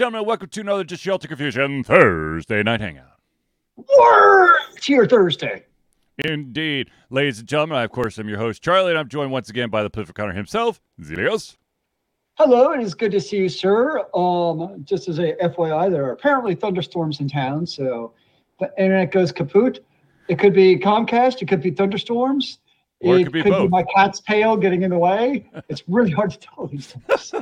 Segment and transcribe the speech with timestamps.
[0.00, 3.18] gentlemen, welcome to another Just Altered Confusion Thursday night hangout.
[3.76, 4.56] Word!
[4.74, 5.66] It's here Thursday.
[6.24, 6.90] Indeed.
[7.10, 9.68] Ladies and gentlemen, I, of course, am your host, Charlie, and I'm joined once again
[9.68, 11.58] by the Clifford Connor himself, Zealeus.
[12.38, 14.06] Hello, it is good to see you, sir.
[14.14, 18.14] Um, just as a FYI, there are apparently thunderstorms in town, so
[18.58, 19.84] the internet goes kaput.
[20.28, 22.60] It could be Comcast, it could be thunderstorms.
[23.00, 23.68] Or it could be both.
[23.68, 25.50] my cat's tail getting in the way.
[25.68, 27.34] It's really hard to tell these days.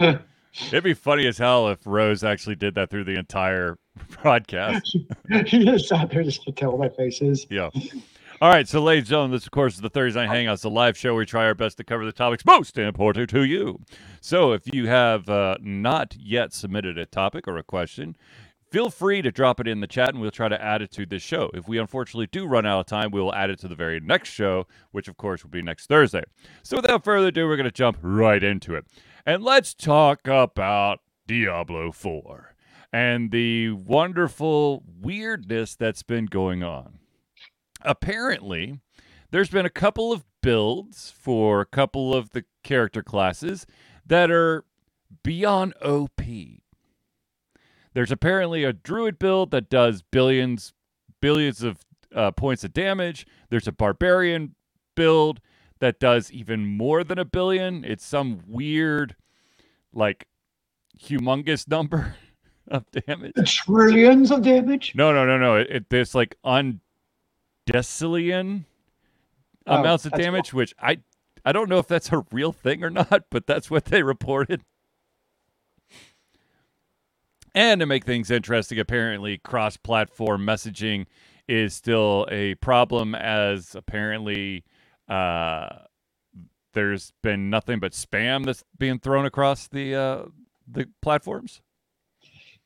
[0.66, 3.78] It'd be funny as hell if Rose actually did that through the entire
[4.22, 4.96] broadcast.
[5.46, 7.46] he just sat there just to tell my faces.
[7.50, 7.70] Yeah.
[8.40, 10.68] All right, so ladies and gentlemen, this of course is the Thursday Night Hangouts, a
[10.68, 13.80] live show where we try our best to cover the topics most important to you.
[14.20, 18.16] So if you have uh, not yet submitted a topic or a question,
[18.70, 21.04] feel free to drop it in the chat and we'll try to add it to
[21.04, 21.50] this show.
[21.52, 23.98] If we unfortunately do run out of time, we will add it to the very
[23.98, 26.22] next show, which of course will be next Thursday.
[26.62, 28.84] So without further ado, we're going to jump right into it.
[29.28, 32.54] And let's talk about Diablo 4
[32.90, 36.98] and the wonderful weirdness that's been going on
[37.82, 38.80] apparently
[39.30, 43.66] there's been a couple of builds for a couple of the character classes
[44.06, 44.64] that are
[45.22, 46.22] beyond OP.
[47.92, 50.72] There's apparently a druid build that does billions
[51.20, 53.26] billions of uh, points of damage.
[53.50, 54.54] There's a barbarian
[54.94, 55.42] build
[55.80, 57.84] that does even more than a billion.
[57.84, 59.14] It's some weird
[59.92, 60.26] like
[60.98, 62.16] humongous number
[62.68, 63.58] of damage.
[63.58, 64.94] Trillions of damage?
[64.94, 65.56] No, no, no, no.
[65.56, 68.64] It, it there's like undecillion
[69.66, 70.58] oh, amounts of damage, cool.
[70.58, 70.98] which I
[71.44, 74.62] I don't know if that's a real thing or not, but that's what they reported.
[77.54, 81.06] And to make things interesting, apparently cross-platform messaging
[81.48, 84.64] is still a problem, as apparently
[85.08, 85.68] uh,
[86.74, 90.22] there's been nothing but spam that's being thrown across the uh,
[90.70, 91.60] the platforms.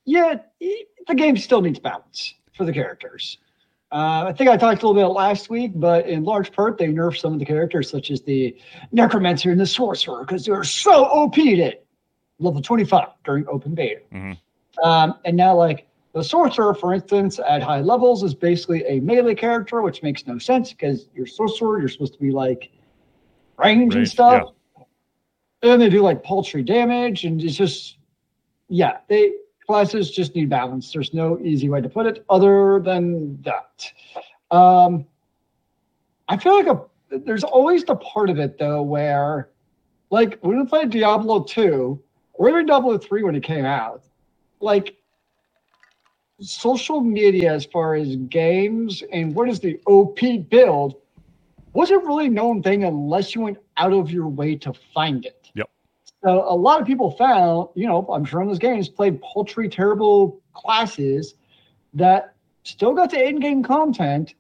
[0.05, 3.39] Yeah, the game still needs balance for the characters.
[3.93, 6.87] Uh, I think I talked a little bit last week, but in large part, they
[6.87, 8.57] nerfed some of the characters, such as the
[8.91, 11.85] Necromancer and the Sorcerer, because they were so OP at
[12.39, 14.01] level 25 during open beta.
[14.13, 14.85] Mm-hmm.
[14.85, 19.35] Um, and now, like, the Sorcerer, for instance, at high levels is basically a melee
[19.35, 22.71] character, which makes no sense because you're Sorcerer, you're supposed to be like
[23.57, 24.53] range, range and stuff.
[25.63, 25.73] Yeah.
[25.73, 27.97] And they do like paltry damage, and it's just,
[28.69, 29.33] yeah, they
[29.67, 30.93] classes just need balance.
[30.93, 33.91] There's no easy way to put it other than that.
[34.51, 35.07] Um,
[36.29, 39.51] I feel like a, there's always the part of it though where,
[40.11, 42.03] like when we played Diablo 2
[42.35, 44.03] or even Diablo 3 when it came out,
[44.61, 44.97] like
[46.43, 50.97] social media as far as games and what is the OP build
[51.73, 55.51] wasn't really known thing unless you went out of your way to find it.
[55.55, 55.71] Yep.
[56.23, 59.69] So a lot of people found, you know, I'm sure in those games played paltry,
[59.69, 61.35] terrible classes
[61.95, 64.35] that still got the in-game content,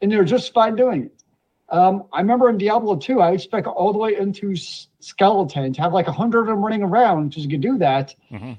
[0.00, 1.22] and they're just fine doing it.
[1.68, 4.54] Um, I remember in Diablo 2, I would spec all the way into
[5.00, 8.14] skeleton to have like a hundred of them running around because you could do that,
[8.30, 8.52] mm-hmm.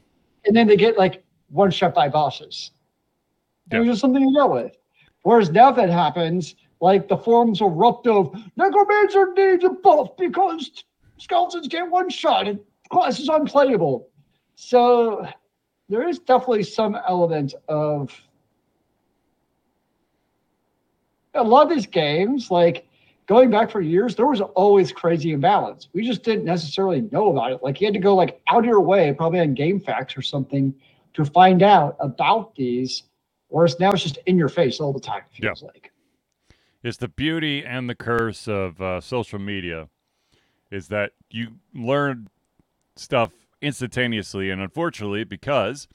[0.46, 2.72] and then they get like one shot by bosses.
[3.72, 4.76] It was just something to deal with.
[5.24, 10.84] Whereas now that happens, like the forums erupt of Necromancer needs a buff because
[11.18, 12.60] skeletons get one shot and
[12.90, 14.10] class is unplayable.
[14.56, 15.26] So
[15.90, 18.12] there is definitely some element of
[21.34, 22.88] a lot of these games, like
[23.26, 25.90] going back for years, there was always crazy imbalance.
[25.94, 27.64] We just didn't necessarily know about it.
[27.64, 30.74] Like you had to go like out of your way, probably on GameFAQs or something,
[31.14, 33.04] to find out about these.
[33.54, 35.22] Whereas now it's just in your face all the time.
[35.32, 35.68] feels yeah.
[35.68, 35.92] like
[36.82, 39.90] it's the beauty and the curse of uh, social media
[40.72, 42.30] is that you learn
[42.96, 43.32] stuff
[43.62, 45.88] instantaneously, and unfortunately, because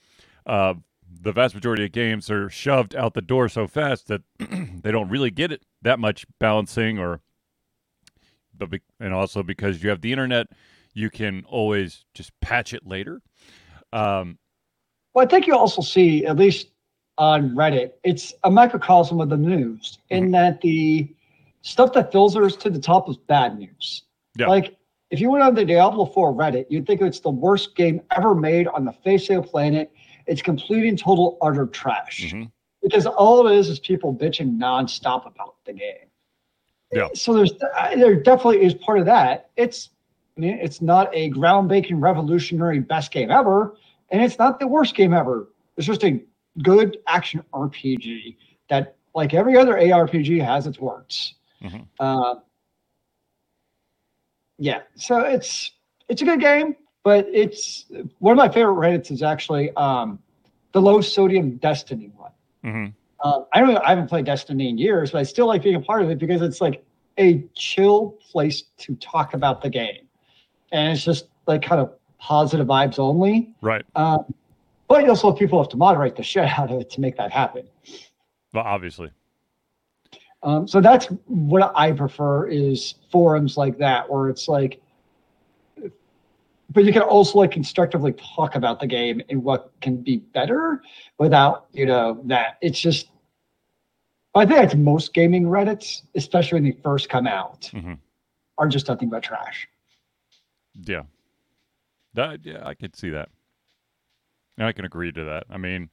[0.46, 0.74] uh,
[1.20, 5.08] the vast majority of games are shoved out the door so fast that they don't
[5.08, 7.20] really get it that much balancing, or
[8.56, 8.68] but
[9.00, 10.46] and also because you have the internet,
[10.94, 13.20] you can always just patch it later.
[13.92, 14.38] Um,
[15.12, 16.68] well, I think you also see at least
[17.18, 20.32] on Reddit, it's a microcosm of the news in mm-hmm.
[20.32, 21.12] that the
[21.62, 24.04] stuff that filters to the top is bad news.
[24.36, 24.46] Yeah.
[24.46, 24.76] Like
[25.10, 28.34] if you went on the Diablo 4 Reddit, you'd think it's the worst game ever
[28.34, 29.92] made on the face of the planet.
[30.26, 32.26] It's complete and total utter trash.
[32.26, 32.44] Mm-hmm.
[32.82, 36.06] Because all it is is people bitching nonstop about the game.
[36.92, 37.08] Yeah.
[37.14, 37.52] So there's
[37.96, 39.50] there definitely is part of that.
[39.56, 39.90] It's
[40.36, 43.76] I mean, it's not a groundbreaking revolutionary best game ever,
[44.10, 45.48] and it's not the worst game ever.
[45.76, 46.22] It's just a
[46.62, 48.36] good action RPG
[48.68, 51.34] that, like every other ARPG, has its works.
[51.62, 51.82] Mm-hmm.
[51.98, 52.34] Uh,
[54.58, 55.72] yeah, so it's
[56.08, 57.86] it's a good game, but it's
[58.18, 60.18] one of my favorite Reddits is actually um,
[60.72, 62.32] the low sodium Destiny one.
[62.64, 62.86] hmm
[63.22, 63.76] Uh, I don't.
[63.78, 66.18] I haven't played Destiny in years, but I still like being a part of it
[66.18, 66.84] because it's like
[67.18, 70.08] a chill place to talk about the game,
[70.72, 73.54] and it's just like kind of positive vibes only.
[73.60, 73.84] Right.
[73.94, 74.34] Um,
[74.88, 77.16] but you also have people have to moderate the shit out of it to make
[77.16, 77.68] that happen.
[78.52, 79.10] Well, obviously.
[80.42, 84.80] Um, so that's what I prefer is forums like that where it's like,
[86.70, 90.82] but you can also like constructively talk about the game and what can be better
[91.18, 92.58] without you know that.
[92.60, 93.08] It's just,
[94.34, 97.94] I think it's most gaming Reddits, especially when they first come out, hmm
[98.58, 99.68] are just nothing but trash.
[100.84, 101.02] Yeah.
[102.14, 103.28] That yeah, I could see that.
[104.58, 105.44] And I can agree to that.
[105.48, 105.88] I mean,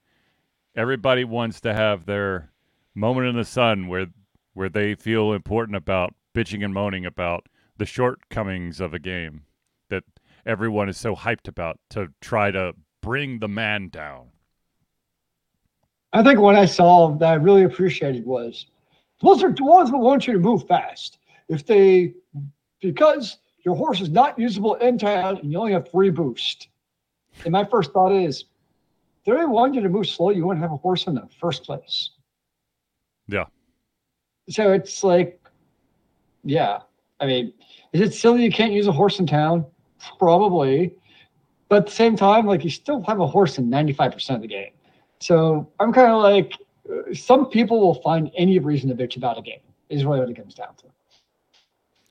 [0.76, 2.52] everybody wants to have their
[2.96, 4.08] moment in the sun where
[4.54, 7.48] where they feel important about bitching and moaning about
[7.78, 9.44] the shortcomings of a game
[9.90, 10.04] that
[10.46, 14.30] everyone is so hyped about to try to bring the man down.
[16.14, 18.68] I think what I saw that I really appreciated was
[19.20, 21.20] Blizzard that want you to move fast.
[21.50, 22.14] If they,
[22.80, 26.70] because your horse is not usable in town and you only have three boost.
[27.44, 28.46] And my first thought is,
[29.26, 32.12] they want you to move slow, you wouldn't have a horse in the first place.
[33.28, 33.46] Yeah.
[34.50, 35.42] So it's like,
[36.44, 36.80] yeah.
[37.20, 37.54] I mean,
[37.94, 39.66] is it silly you can't use a horse in town?
[40.20, 40.94] Probably.
[41.70, 44.48] But at the same time, like you still have a horse in 95% of the
[44.48, 44.72] game.
[45.20, 46.54] So I'm kind of like,
[46.88, 50.30] uh, some people will find any reason to bitch about a game, is really what
[50.30, 50.86] it comes down to.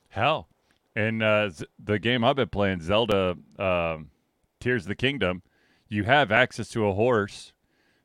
[0.09, 0.49] Hell.
[0.97, 1.51] And uh,
[1.83, 4.09] the game I've been playing, Zelda um,
[4.59, 5.41] Tears of the Kingdom,
[5.89, 7.53] you have access to a horse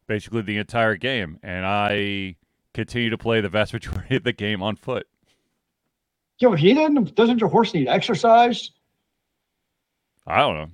[0.06, 1.38] basically the entire game.
[1.42, 2.36] And I
[2.74, 5.06] continue to play the vast majority of the game on foot.
[6.38, 8.70] Yo, he didn't, doesn't your horse need exercise?
[10.26, 10.66] I don't know.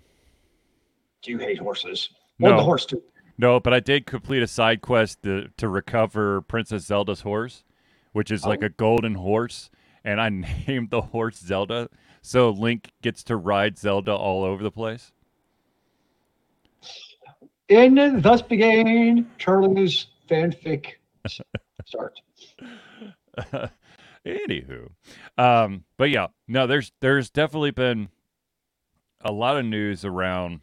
[1.22, 2.10] Do you hate horses?
[2.40, 2.56] Or No.
[2.56, 3.02] the horse too?
[3.38, 7.64] No, but I did complete a side quest to, to recover Princess Zelda's horse,
[8.12, 8.66] which is like Oh.
[8.66, 9.70] a golden horse.
[10.04, 10.28] And I
[10.66, 11.88] named the horse Zelda.
[12.22, 15.12] So Link gets to ride Zelda all over the place.
[17.68, 20.94] And thus began Charlie's fanfic
[21.84, 22.20] start.
[24.26, 24.88] Anywho,
[25.38, 28.08] um, but yeah, no, there's there's definitely been
[29.20, 30.60] a lot of news around,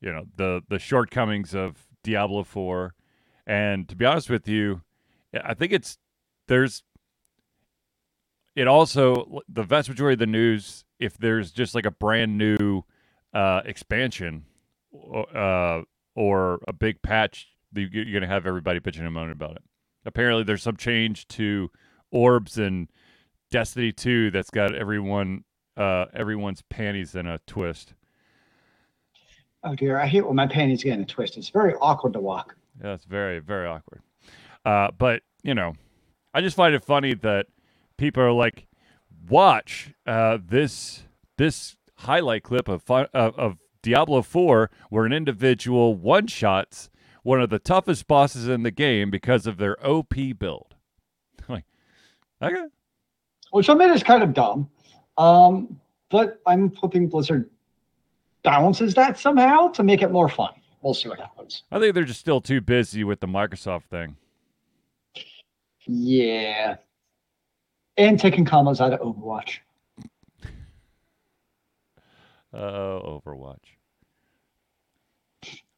[0.00, 2.94] you know, the the shortcomings of Diablo Four,
[3.46, 4.82] and to be honest with you,
[5.42, 5.96] I think it's
[6.48, 6.82] there's
[8.54, 12.84] it also the vast majority of the news if there's just like a brand new
[13.32, 14.44] uh, expansion
[15.34, 15.82] uh,
[16.14, 19.62] or a big patch, you- you're going to have everybody bitching and moaning about it.
[20.06, 21.70] Apparently, there's some change to
[22.10, 22.88] orbs and
[23.50, 25.44] Destiny 2 that's got everyone
[25.76, 27.94] uh, everyone's panties in a twist.
[29.62, 31.36] Oh dear, I hate when my panties get in a twist.
[31.36, 32.54] It's very awkward to walk.
[32.82, 34.02] Yeah, it's very very awkward.
[34.64, 35.74] Uh, but you know,
[36.32, 37.46] I just find it funny that
[37.96, 38.66] people are like,
[39.28, 41.04] watch uh, this
[41.38, 46.88] this highlight clip of fun, of, of Diablo 4 where an individual one shots
[47.22, 50.74] one of the toughest bosses in the game because of their OP build.
[51.48, 51.64] like,
[52.42, 52.64] okay,
[53.50, 54.68] Which I mean is kind of dumb.
[55.16, 57.50] Um, but I'm hoping Blizzard
[58.42, 60.50] balances that somehow to make it more fun.
[60.82, 61.62] We'll see what happens.
[61.70, 64.16] I think they're just still too busy with the Microsoft thing.
[65.86, 66.76] Yeah.
[67.96, 69.58] And taking commas out of Overwatch.
[72.54, 73.58] Uh, Overwatch.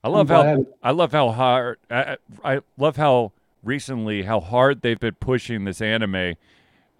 [0.04, 3.32] I love how I love how hard I, I I love how
[3.64, 6.34] recently how hard they've been pushing this anime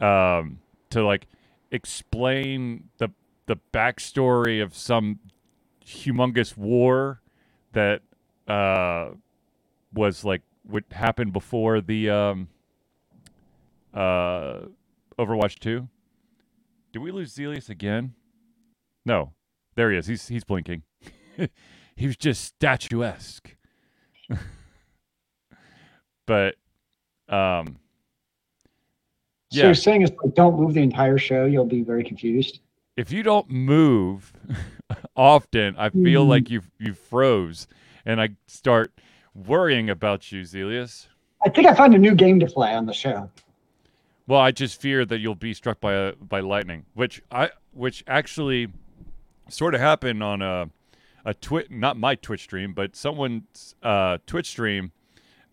[0.00, 1.26] um, to like
[1.71, 3.11] explain the
[3.45, 5.21] the backstory of some
[5.85, 7.21] humongous war
[7.73, 8.00] that
[8.49, 9.11] uh,
[9.92, 12.49] was like what happened before the um,
[13.95, 14.61] uh,
[15.18, 15.87] Overwatch two.
[16.92, 18.14] Did we lose Zealeus again?
[19.04, 19.33] No,
[19.76, 20.06] there he is.
[20.06, 20.83] He's he's blinking.
[21.97, 23.54] he was just statuesque.
[26.26, 26.56] but
[27.28, 27.76] um
[29.52, 32.61] So you're saying is like, don't move the entire show, you'll be very confused.
[32.97, 34.33] if you don't move
[35.16, 36.30] often, I feel Hmm.
[36.30, 37.66] like you you froze
[38.04, 38.92] and I start
[39.35, 41.09] worrying about you, Zealeus.
[41.45, 43.30] I think I found a new game to play on the show.
[44.26, 48.02] Well, I just fear that you'll be struck by a by lightning, which I which
[48.09, 48.68] actually
[49.48, 50.70] sort of happened on a
[51.24, 54.92] a twit not my Twitch stream, but someone's uh, Twitch stream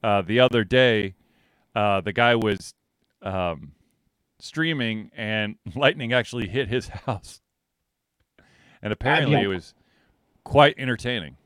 [0.03, 1.15] uh, the other day.
[1.75, 2.75] Uh, the guy was
[3.23, 3.71] um,
[4.39, 7.41] streaming, and lightning actually hit his house,
[8.81, 9.73] and apparently it was
[10.43, 11.37] quite entertaining.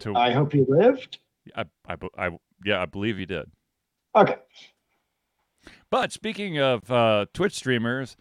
[0.00, 1.18] To I hope he lived.
[1.56, 3.50] I, I, I, yeah, I believe he did.
[4.14, 4.36] Okay.
[5.90, 8.16] But speaking of uh, Twitch streamers,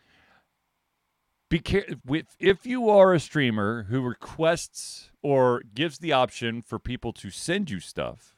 [1.51, 6.79] be care- with if you are a streamer who requests or gives the option for
[6.79, 8.36] people to send you stuff,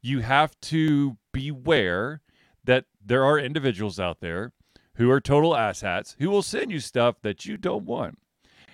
[0.00, 2.22] you have to beware
[2.64, 4.52] that there are individuals out there
[4.94, 8.18] who are total asshats who will send you stuff that you don't want.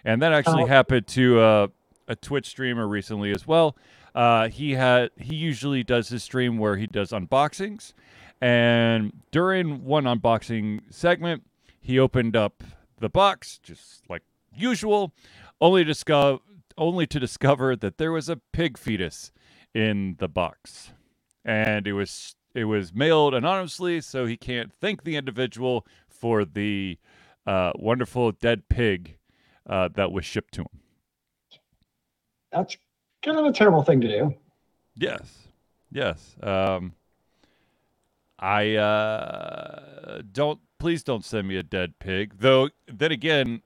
[0.05, 0.67] And that actually Oh.
[0.67, 1.67] happened to uh,
[2.07, 3.77] a Twitch streamer recently as well.
[4.15, 7.93] Uh, he had he usually does his stream where he does unboxings,
[8.41, 11.43] and during one unboxing segment,
[11.81, 12.63] he opened up
[12.99, 14.23] the box just like
[14.55, 15.13] usual,
[15.61, 16.39] only discover
[16.79, 19.33] only to discover that there was a pig fetus
[19.75, 20.93] in the box,
[21.45, 26.99] and it was it was mailed anonymously, so he can't thank the individual for the
[27.47, 29.19] uh, wonderful dead pig
[29.69, 30.81] uh, that was shipped to him.
[32.53, 32.77] That's
[33.23, 34.35] kind of a terrible thing to do.
[34.95, 35.49] Yes,
[35.91, 36.37] yes.
[36.43, 36.95] Um,
[38.39, 40.61] I uh, don't.
[40.79, 42.35] Please don't send me a dead pig.
[42.39, 43.63] Though, then again,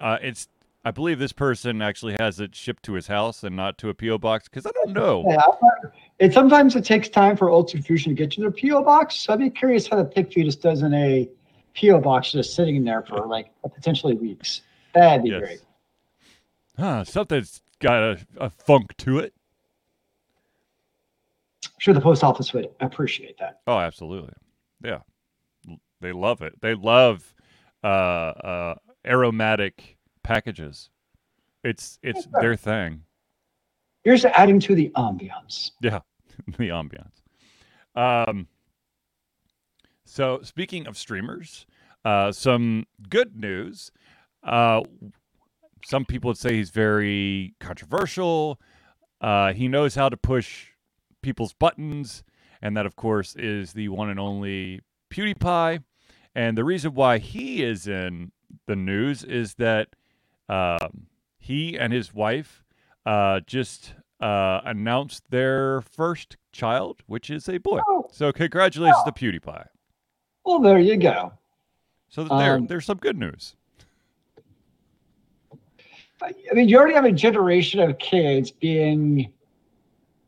[0.00, 0.48] uh, it's.
[0.84, 3.94] I believe this person actually has it shipped to his house and not to a
[3.94, 5.24] PO box because I don't know.
[5.26, 5.42] Yeah,
[6.20, 9.16] it sometimes it takes time for Altered Confusion to get to their PO box.
[9.16, 11.28] So I'd be curious how the pig fetus does in a
[11.76, 14.60] PO box just sitting in there for like potentially weeks.
[14.94, 15.40] That'd be Yes.
[15.40, 15.60] great.
[16.78, 19.34] Huh, something's got a, a funk to it.
[21.64, 23.58] I'm sure the post office would appreciate that.
[23.66, 24.34] Oh, absolutely.
[24.84, 25.00] Yeah.
[26.06, 26.60] They love it.
[26.60, 27.34] They love
[27.82, 30.88] uh, uh, aromatic packages.
[31.64, 32.30] It's it's Okay.
[32.42, 33.02] their thing.
[34.04, 35.72] Here's adding to the ambiance.
[35.80, 35.98] Yeah,
[36.58, 37.22] the ambiance.
[37.96, 38.46] Um,
[40.04, 41.66] so speaking of streamers,
[42.04, 43.90] uh, some good news.
[44.44, 44.82] Uh,
[45.84, 48.60] some people would say he's very controversial.
[49.20, 50.66] Uh, he knows how to push
[51.20, 52.22] people's buttons,
[52.62, 55.82] and that, of course, is the one and only PewDiePie.
[56.36, 58.30] And the reason why he is in
[58.66, 59.88] the news is that
[60.50, 61.06] um,
[61.38, 62.62] he and his wife
[63.06, 67.80] uh, just uh, announced their first child, which is a boy.
[67.88, 69.64] Oh, So congratulations to PewDiePie.
[70.44, 71.32] well, there you go.
[72.10, 73.56] So there, Um, there's some good news.
[76.22, 79.32] I mean, you already have a generation of kids being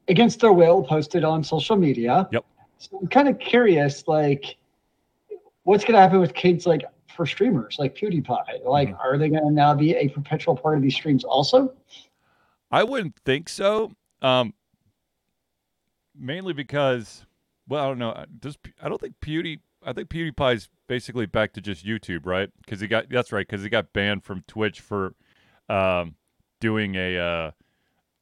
[0.09, 2.29] against their will posted on social media.
[2.33, 2.45] Yep.
[2.79, 4.57] So I'm kind of curious, like,
[5.69, 6.83] what's going to happen with kids like
[7.15, 8.65] for streamers like PewDiePie?
[8.65, 8.99] Like, Mhm.
[9.01, 11.75] are they going to now be a perpetual part of these streams also?
[12.71, 13.93] I wouldn't think so.
[14.23, 14.55] Um,
[16.19, 17.27] mainly because,
[17.69, 18.25] well, I don't know.
[18.41, 19.61] Does I don't think Pewdie.
[19.85, 22.51] I think PewDiePie's basically back to just YouTube, right?
[22.65, 23.47] Because he got that's right.
[23.47, 25.15] Because he got banned from Twitch for
[25.69, 26.17] um,
[26.61, 27.51] doing a uh,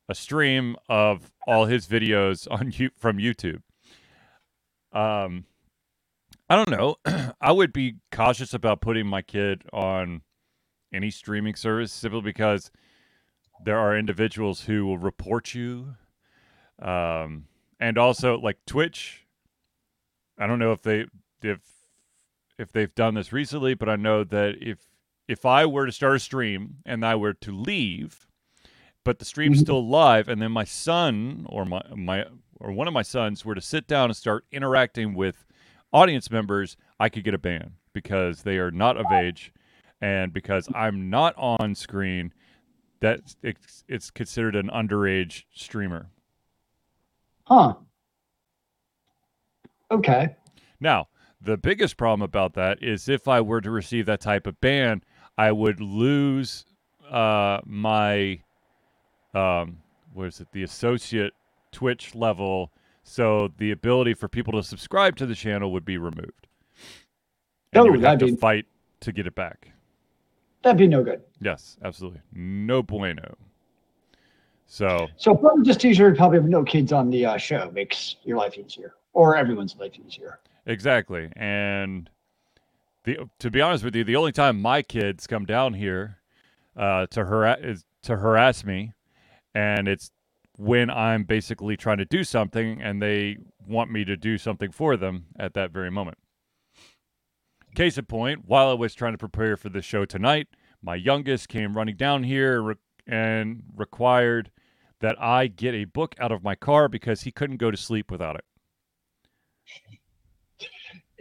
[0.09, 3.63] a stream of all his videos on you from YouTube.
[4.93, 5.45] Um,
[6.49, 6.97] I don't know.
[7.41, 10.23] I would be cautious about putting my kid on
[10.93, 12.71] any streaming service simply because
[13.65, 15.95] there are individuals who will report you
[16.81, 17.47] um
[17.81, 19.25] and also like twitch
[20.39, 21.07] i don't know if they
[21.43, 21.61] if
[22.59, 24.79] if they've done this recently but i know that if
[25.27, 28.27] if i were to start a stream and i were to leave
[29.05, 29.63] but the stream's Mhm.
[29.63, 32.27] still live and then my son or my my
[32.61, 35.46] or one of my sons were to sit down and start interacting with
[35.97, 39.53] audience members i could get a ban because they are not of age
[40.01, 42.33] and because i'm not on screen
[43.01, 46.11] that it's, it's considered an underage streamer.
[47.45, 47.75] Huh.
[49.91, 50.37] Okay.
[50.81, 51.09] Now,
[51.41, 55.03] the biggest problem about that is if I were to receive that type of ban,
[55.39, 56.65] I would lose
[57.09, 58.41] uh, my
[59.35, 59.79] um,
[60.13, 61.35] what is it, the associate
[61.73, 62.73] Twitch level.
[63.09, 66.49] So the ability for people to subscribe to the channel would be removed.
[67.73, 68.67] And Oh, you would have to be- fight
[69.01, 69.71] to get it back.
[70.63, 71.23] That'd be no good.
[71.41, 72.21] Yes, absolutely.
[72.33, 73.37] No bueno.
[74.67, 78.17] So So probably just easier to probably have no kids on the uh, show makes
[78.25, 80.41] your life easier or everyone's life easier.
[80.67, 81.31] Exactly.
[81.37, 82.11] And
[83.05, 86.19] the to be honest with you, the only time my kids come down here
[86.77, 88.93] uh, to harass to harass me,
[89.55, 90.11] and it's
[90.57, 93.37] when I'm basically trying to do something and they
[93.67, 96.19] want me to do something for them at that very moment.
[97.75, 100.49] Case in point, while I was trying to prepare for the show tonight,
[100.83, 102.75] my youngest came running down here and, re-
[103.07, 104.51] and required
[105.01, 108.11] that I get a book out of my car because he couldn't go to sleep
[108.11, 108.45] without it.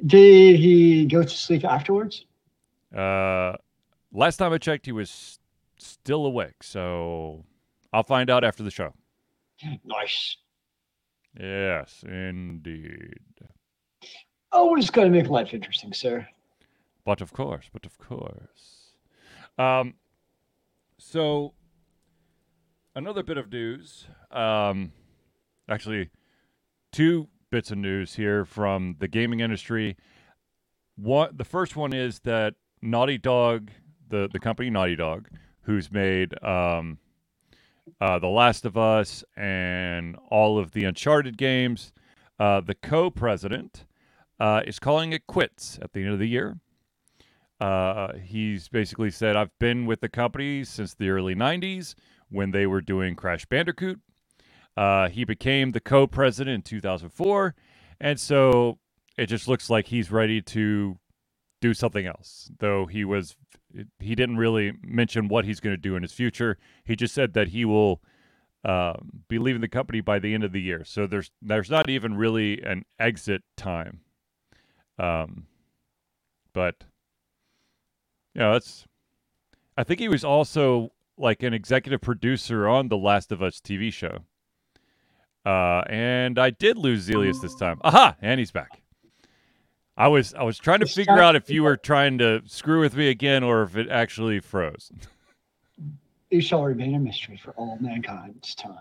[0.05, 2.25] Did he go to sleep afterwards?
[2.95, 3.53] Uh,
[4.13, 5.39] last time I checked, he was
[5.77, 6.63] still awake.
[6.63, 7.43] So
[7.91, 8.93] I'll find out after the show.
[9.83, 10.37] Nice.
[11.39, 13.19] Yes, indeed.
[14.51, 16.27] Always got to make life interesting, sir.
[17.03, 18.93] But of course, but of course.
[19.57, 19.95] Um,
[20.97, 21.53] so
[22.95, 24.07] another bit of news.
[24.31, 24.91] Um,
[25.69, 26.09] actually,
[26.91, 29.97] two bits of news here from the gaming industry.
[30.95, 33.71] What the first one is that Naughty Dog,
[34.07, 35.27] the the company Naughty Dog,
[35.61, 36.97] who's made um,
[38.01, 41.93] uh, The Last of Us and all of the Uncharted games,
[42.39, 43.85] uh, the co-president
[44.39, 46.57] uh, is calling it quits at the end of the year.
[47.59, 51.95] Uh, he's basically said, I've been with the company since the early 90s
[52.29, 53.99] when they were doing Crash Bandicoot.
[54.75, 57.55] Uh, he became the co president in 2004.
[58.01, 58.77] And so
[59.17, 60.97] it just looks like he's ready to
[61.61, 63.35] do something else, though he was.
[63.99, 66.57] He didn't really mention what he's going to do in his future.
[66.83, 68.01] He just said that he will
[68.63, 68.93] uh,
[69.27, 70.83] be leaving the company by the end of the year.
[70.83, 74.01] So there's there's not even really an exit time.
[74.97, 75.47] Um,
[76.53, 76.83] but
[78.33, 78.85] yeah, that's.
[79.77, 83.91] I think he was also like an executive producer on the Last of Us TV
[83.91, 84.19] show.
[85.45, 87.79] Uh, and I did lose Zealeus this time.
[87.83, 88.15] Aha!
[88.21, 88.81] And he's back.
[89.97, 92.95] I was I was trying to figure out if you were trying to screw with
[92.95, 94.91] me again or if it actually froze.
[96.29, 98.79] It shall remain a mystery for all mankind's time.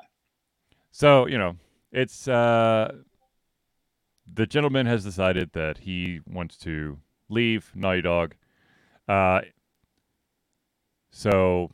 [0.91, 1.57] So you know,
[1.93, 2.93] it's uh,
[4.33, 8.35] the gentleman has decided that he wants to leave Naughty Dog.
[9.09, 9.43] Uh,
[11.11, 11.71] so,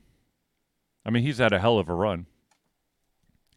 [1.04, 2.26] I mean, he's had a hell of a run.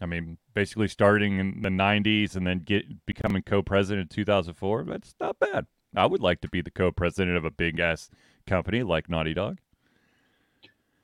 [0.04, 4.84] I mean, basically starting in the 90s and then get becoming co-president in 2004.
[4.84, 5.66] That's not bad.
[5.96, 8.10] I would like to be the co-president of a big ass
[8.46, 9.60] company like Naughty Dog.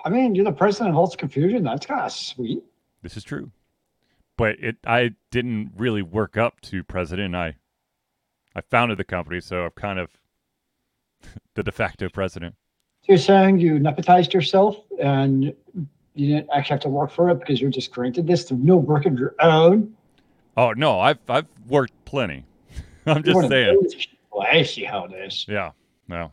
[0.03, 1.63] I mean, you're the president of Altered Confusion.
[1.63, 2.61] That's kind of sweet.
[3.01, 3.51] This is true,
[4.37, 7.35] but it I didn't really work up to president.
[7.35, 7.55] I
[8.55, 10.09] I founded the company, so I'm kind of
[11.55, 12.55] the de facto president.
[13.03, 15.53] You're saying you nepotized yourself and
[16.19, 18.75] you didn't actually have to work for it because you're just granted this through no
[18.75, 19.95] work of your own.
[20.57, 22.45] Oh no, I've I've worked plenty.
[23.05, 23.89] I'm just saying.
[24.31, 25.45] Well, I see how it is.
[25.47, 25.71] Yeah,
[26.07, 26.31] no.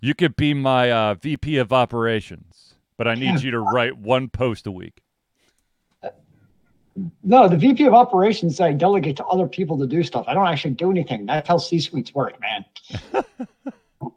[0.00, 4.28] You could be my uh, VP of operations, but I need you to write one
[4.28, 5.02] post a week.
[7.22, 10.26] No, the VP of operations I delegate to other people to do stuff.
[10.28, 11.26] I don't actually do anything.
[11.26, 12.64] That's how C suites work, man.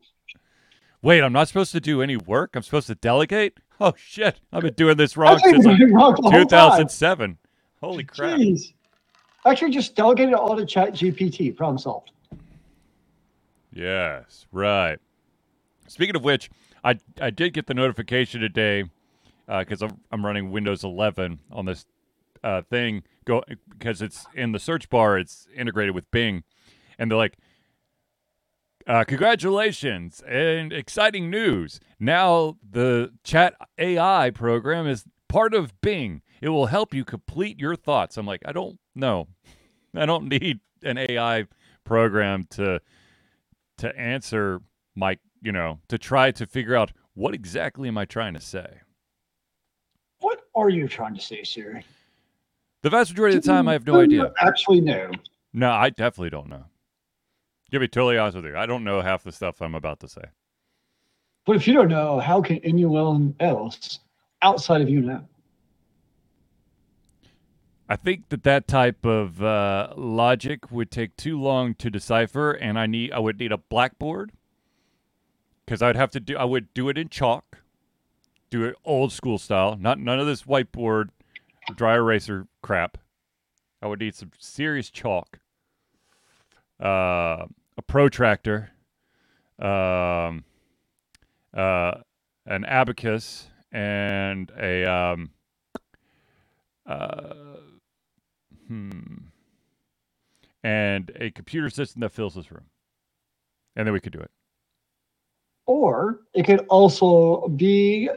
[1.01, 2.55] Wait, I'm not supposed to do any work.
[2.55, 3.57] I'm supposed to delegate.
[3.81, 4.41] Oh shit!
[4.51, 7.37] I've been doing this wrong since like 2007.
[7.79, 8.37] Holy crap!
[8.37, 8.73] Jeez.
[9.45, 11.55] Actually, just delegated all to Chat GPT.
[11.55, 12.11] Problem solved.
[13.71, 14.97] Yes, right.
[15.87, 16.49] Speaking of which,
[16.83, 18.83] I I did get the notification today
[19.47, 21.85] because uh, I'm I'm running Windows 11 on this
[22.43, 25.17] uh, thing go because it's in the search bar.
[25.17, 26.43] It's integrated with Bing,
[26.97, 27.37] and they're like,
[28.89, 31.79] uh, "Congratulations and exciting news!
[31.99, 36.21] Now the Chat AI program is part of Bing.
[36.41, 39.27] It will help you complete your thoughts." I'm like, I don't know.
[39.95, 41.45] I don't need an AI
[41.85, 42.81] program to
[43.77, 44.59] to answer
[44.95, 48.79] my, you know, to try to figure out what exactly am I trying to say.
[50.19, 51.85] What are you trying to say, Siri?
[52.81, 54.31] The vast majority of the time, I have no idea.
[54.41, 55.11] Actually, no.
[55.53, 56.65] No, I definitely don't know.
[57.71, 60.07] To be totally honest with you, I don't know half the stuff I'm about to
[60.07, 60.23] say.
[61.45, 63.99] But if you don't know, how can anyone else
[64.41, 65.27] outside of you know?
[67.87, 72.77] I think that that type of uh, logic would take too long to decipher, and
[72.77, 74.31] I need I would need a blackboard
[75.65, 77.57] because I'd have to do I would do it in chalk,
[78.51, 81.09] do it old school style, not none of this whiteboard
[81.75, 82.99] dry eraser crap.
[83.81, 85.39] I would need some serious chalk,
[86.79, 87.47] uh,
[87.79, 88.69] a protractor,
[89.57, 90.43] um,
[91.53, 91.93] uh,
[92.45, 95.29] an abacus, and a um,
[96.85, 97.33] uh,
[98.67, 98.89] hmm,
[100.61, 102.65] and a computer system that fills this room,
[103.77, 104.31] and then we could do it.
[105.65, 108.09] Or it could also be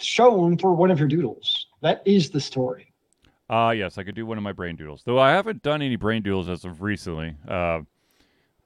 [0.00, 1.66] shown for one of your doodles.
[1.80, 2.92] That is the story.
[3.50, 5.02] Ah, uh, yes, I could do one of my brain doodles.
[5.04, 7.34] Though I haven't done any brain doodles as of recently.
[7.48, 7.80] Uh,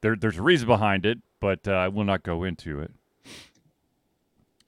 [0.01, 2.93] there, there's a reason behind it, but uh, I will not go into it.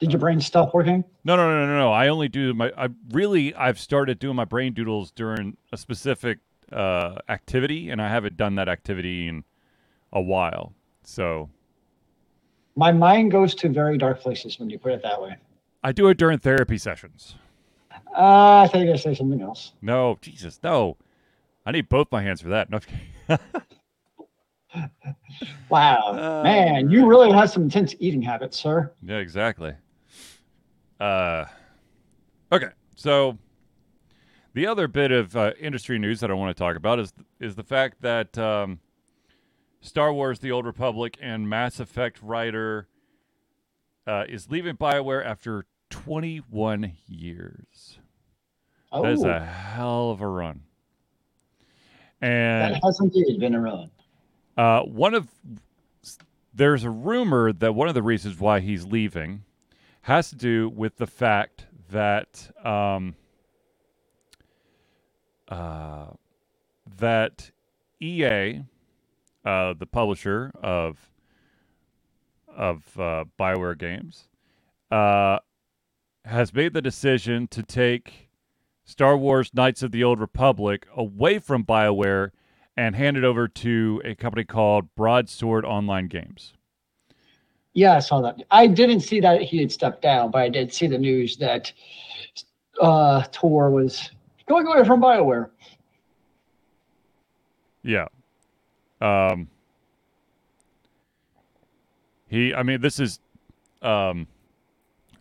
[0.00, 1.04] Did your brain stop working?
[1.24, 1.92] No, no, no, no, no.
[1.92, 2.72] I only do my.
[2.76, 6.38] I really, I've started doing my brain doodles during a specific
[6.72, 9.44] uh, activity, and I haven't done that activity in
[10.10, 10.72] a while.
[11.04, 11.50] So,
[12.76, 15.36] my mind goes to very dark places when you put it that way.
[15.84, 17.34] I do it during therapy sessions.
[18.16, 19.72] Uh, I thought you were gonna say something else.
[19.82, 20.96] No, Jesus, no.
[21.66, 22.70] I need both my hands for that.
[22.70, 22.80] No,
[25.68, 28.92] Wow, Uh, man, you really have some intense eating habits, sir.
[29.02, 29.74] yeah, exactly.
[30.98, 31.44] Uh,
[32.52, 33.38] okay, so
[34.52, 37.54] the other bit of uh, industry news that I want to talk about is is
[37.54, 38.80] the fact that um,
[39.80, 42.88] Star Wars: The Old Republic and Mass Effect writer
[44.06, 47.98] uh, is leaving Bioware after 21 years.
[48.92, 50.62] Oh, That is a hell of a run.
[52.20, 53.90] And that has indeed been a run.
[54.56, 55.28] Uh, one of
[56.52, 59.44] there's a rumor that one of the reasons why he's leaving
[60.02, 63.14] has to do with the fact that um,
[65.48, 66.06] uh,
[66.98, 67.50] that
[68.00, 68.62] EA,
[69.44, 71.10] uh, the publisher of
[72.48, 74.28] of uh, Bioware games,
[74.90, 75.38] uh,
[76.24, 78.28] has made the decision to take
[78.84, 82.30] Star Wars: Knights of the Old Republic away from Bioware
[82.80, 86.54] and hand it over to a company called Broadsword Online Games.
[87.74, 88.42] Yeah, I saw that.
[88.50, 91.70] I didn't see that he had stepped down, but I did see the news that
[92.80, 94.10] uh, Tor was
[94.48, 95.50] going away from Bioware.
[97.82, 98.06] Yeah.
[99.02, 99.48] Um
[102.28, 103.18] he I mean this is
[103.80, 104.26] um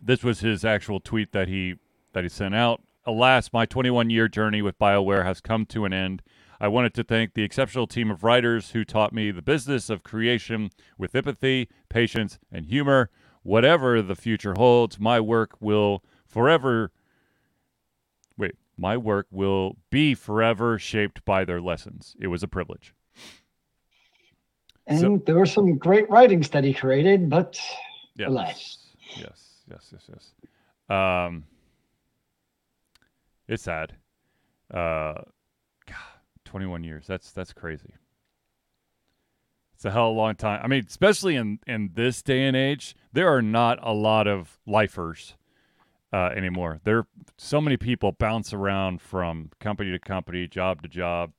[0.02, 1.76] this was his actual tweet that he
[2.12, 2.82] that he sent out.
[3.06, 6.22] Alas, my 21 year journey with BioWare has come to an end.
[6.60, 10.02] I wanted to thank the exceptional team of writers who taught me the business of
[10.02, 13.08] creation with empathy, patience, and humor.
[13.42, 16.92] Whatever the future holds, my work will forever
[18.36, 22.14] wait, my work will be forever shaped by their lessons.
[22.20, 22.94] It was a privilege.
[24.86, 27.58] And So- there were some great writings that he created, but
[28.16, 28.28] Yes.
[28.28, 28.78] Alas.
[29.16, 30.34] Yes, yes, yes, yes.
[30.94, 31.44] Um,
[33.48, 33.94] it's sad.
[34.70, 35.22] Uh,
[36.50, 37.06] 21 years.
[37.06, 37.94] That's that's crazy.
[39.72, 40.60] It's a hell of a long time.
[40.64, 44.58] I mean, especially in in this day and age, there are not a lot of
[44.66, 45.36] lifers
[46.12, 46.80] uh, anymore.
[46.82, 47.06] There,
[47.38, 51.30] so many people bounce around from company to company, job to job,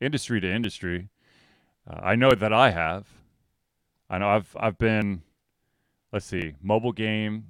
[0.00, 1.10] industry to industry.
[1.88, 3.06] Uh, I know that I have.
[4.08, 5.20] I know I've I've been
[6.14, 7.48] let's see, mobile game,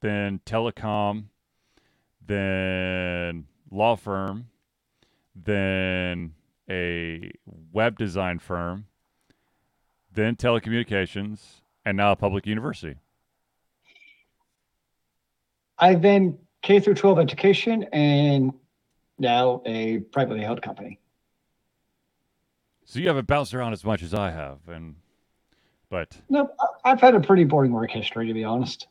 [0.00, 1.24] then telecom,
[2.24, 4.46] then law firm,
[5.44, 6.32] then
[6.68, 7.30] a
[7.72, 8.86] web design firm,
[10.12, 12.96] then telecommunications, and now a public university.
[15.78, 18.52] I've been K through 12 education and
[19.18, 20.98] now a privately held company.
[22.86, 24.94] So you haven't bounced around as much as I have, and
[25.90, 28.86] but No, I- I've had a pretty boring work history, to be honest.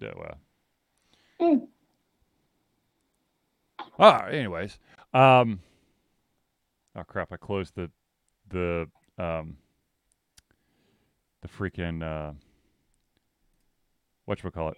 [0.00, 0.38] yeah, well.
[1.40, 1.64] Hmm.
[3.98, 4.78] Ah, anyways,
[5.14, 5.60] um,
[6.94, 7.32] oh crap!
[7.32, 7.90] I closed the
[8.50, 9.56] the um
[11.40, 12.32] the freaking uh
[14.26, 14.76] what call it?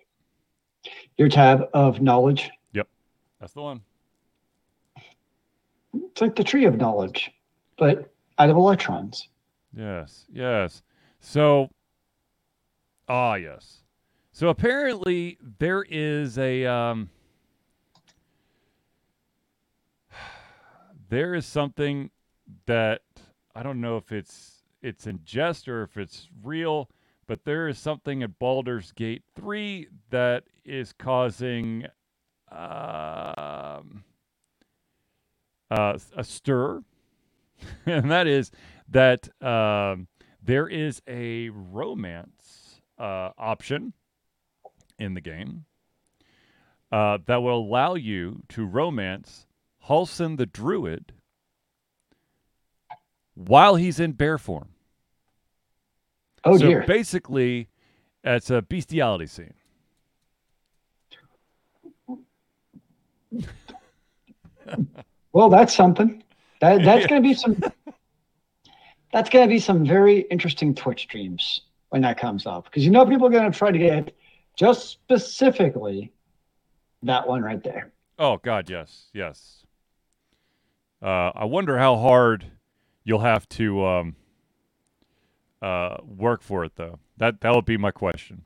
[1.16, 2.50] Your tab of knowledge.
[2.72, 2.88] Yep,
[3.40, 3.80] that's the one.
[5.94, 7.30] It's like the tree of knowledge,
[7.78, 9.28] but out of electrons.
[9.74, 10.82] Yes, yes.
[11.20, 11.70] So,
[13.08, 13.82] ah, yes.
[14.32, 17.10] So apparently there is a um,
[21.08, 22.10] there is something
[22.66, 23.02] that
[23.54, 26.88] I don't know if it's it's in jest or if it's real,
[27.26, 31.86] but there is something at Baldur's Gate three that is causing
[32.50, 34.04] um,
[35.70, 36.82] uh, a stir,
[37.86, 38.50] and that is
[38.88, 40.06] that um,
[40.42, 43.92] there is a romance uh, option
[44.98, 45.64] in the game
[46.90, 49.46] uh, that will allow you to romance
[49.88, 51.12] Halsin the Druid
[53.34, 54.68] while he's in bear form.
[56.44, 56.84] Oh so dear.
[56.86, 57.68] basically,
[58.24, 59.54] it's a bestiality scene.
[65.32, 66.22] Well, that's something.
[66.60, 67.08] That that's Yeah.
[67.08, 67.56] going to be some.
[69.12, 72.90] That's going to be some very interesting Twitch streams when that comes up, because you
[72.90, 74.14] know people are going to try to get
[74.56, 76.12] just specifically
[77.02, 77.92] that one right there.
[78.18, 79.57] Oh God, yes, yes.
[81.02, 82.46] Uh, I wonder how hard
[83.04, 84.16] you'll have to um,
[85.62, 86.98] uh, work for it, though.
[87.16, 88.44] That that would be my question.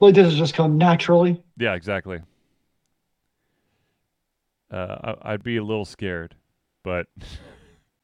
[0.00, 1.42] Like does it just come naturally?
[1.58, 2.20] Yeah, exactly.
[4.70, 6.34] Uh, I, I'd be a little scared,
[6.82, 7.06] but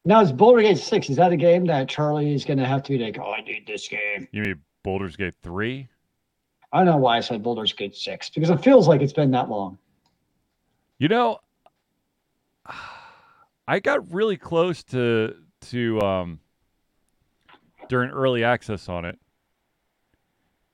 [0.07, 1.11] Now, it's Baldur Gate Six?
[1.11, 3.41] Is that a game that Charlie is going to have to be like, oh, I
[3.41, 4.29] need this game?
[4.31, 5.89] you mean Baldur's Gate three?
[6.73, 9.33] I don't know why I said Baldur's Gate 6 because it feels like it's been
[9.33, 9.79] that long.
[10.99, 11.41] You know,
[13.69, 15.35] I got really close to
[15.71, 16.41] to um
[17.89, 19.19] during early access on it,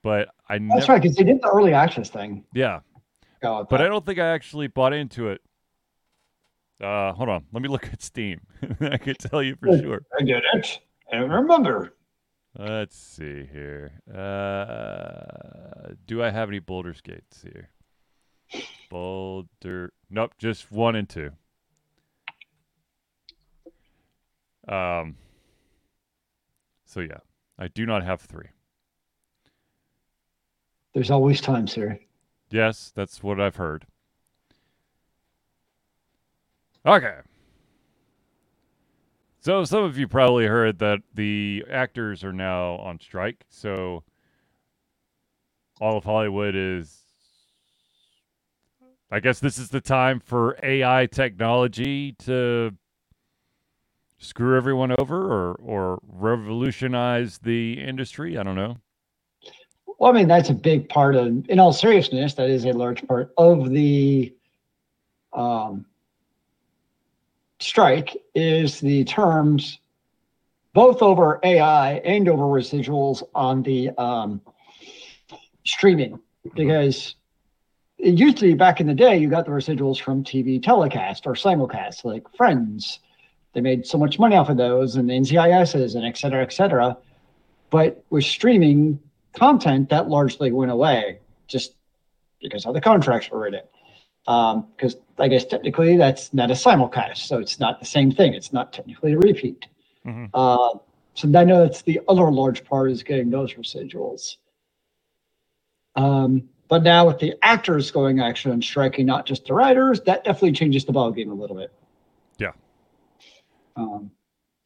[0.01, 0.93] but I That's never.
[0.93, 2.45] right, because they did the early access thing.
[2.53, 2.81] Yeah,
[3.41, 5.41] but I don't think I actually bought into it.
[6.81, 8.41] Uh, hold on, let me look at Steam.
[8.81, 10.01] I can tell you for sure.
[10.19, 10.79] I did it.
[11.11, 11.93] And remember,
[12.57, 13.93] Let's see here.
[14.13, 17.69] Uh, do I have any Baldur's Gates here?
[18.89, 19.91] Boulder.
[20.11, 21.31] Nope, just one and two.
[24.67, 25.15] Um.
[26.85, 27.19] So yeah,
[27.57, 28.49] I do not have three.
[30.93, 31.99] there's always time, sir.
[32.49, 33.85] Yes, that's what I've heard.
[36.85, 37.15] Okay.
[39.39, 43.43] So some of you probably heard that the actors are now on strike.
[43.49, 44.03] So
[45.81, 46.99] all of Hollywood is
[49.11, 52.73] I guess this is the time for AI technology to
[54.23, 58.37] screw everyone over or or revolutionize the industry.
[58.37, 58.77] I don't know.
[59.99, 63.07] Well, I mean, that's a big part of, in all seriousness, that is a large
[63.07, 64.33] part of the
[65.31, 65.85] um,
[67.59, 69.79] strike is the terms
[70.73, 74.41] both over AI and over residuals on the um,
[75.65, 76.19] streaming.
[76.55, 77.15] Because
[77.97, 81.25] it used to be back in the day, you got the residuals from TV telecast
[81.25, 82.99] or simulcast, like Friends.
[83.53, 86.51] They made so much money off of those and the NCISs and et cetera, et
[86.51, 86.97] cetera.
[87.69, 88.99] But with streaming,
[89.33, 91.75] content that largely went away just
[92.41, 93.61] because how the contracts were written.
[94.25, 98.33] Because I guess technically that's not a simulcast, so it's not the same thing.
[98.33, 99.65] It's not technically a repeat.
[100.05, 100.29] Mhm.
[100.33, 100.79] Uh,
[101.13, 104.37] so I know that's the other large part is getting those residuals.
[105.95, 110.23] Um, but now with the actors going actually and striking, not just the writers, that
[110.23, 111.71] definitely changes the ballgame a little bit.
[113.75, 114.11] Um,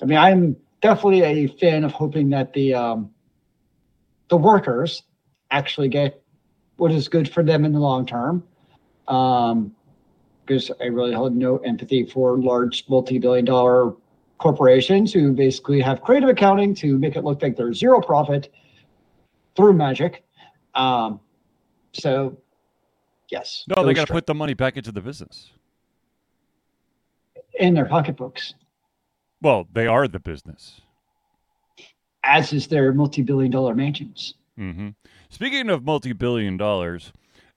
[0.02, 3.12] I mean, I'm definitely a fan of hoping that the um,
[4.30, 5.04] the workers
[5.52, 6.22] actually get
[6.78, 8.44] what is good for them in the long term.
[9.08, 9.74] Um,
[10.46, 13.94] because I really hold no empathy for large multi-billion dollar
[14.38, 18.54] corporations who basically have creative accounting to make it look like there's zero profit
[19.56, 20.24] through magic.
[20.74, 21.20] Um,
[21.92, 22.38] so
[23.30, 25.52] yes, No, they got to put the money back into the business.
[27.60, 28.54] in their pocketbooks,
[29.42, 30.82] Well, they are the business.
[32.24, 34.34] as is their multi-billion dollar mansions.
[34.58, 34.90] hmm
[35.30, 37.12] Speaking of multi-billion dollars,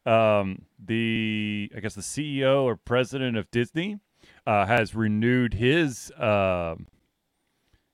[0.06, 3.98] um, the I guess the CEO or president of Disney
[4.46, 6.74] uh, has renewed his uh,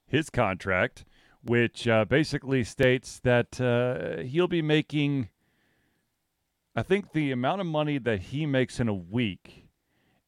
[0.06, 1.04] his contract,
[1.42, 5.28] which uh, basically states that uh, he'll be making.
[6.74, 9.66] I think the amount of money that he makes in a week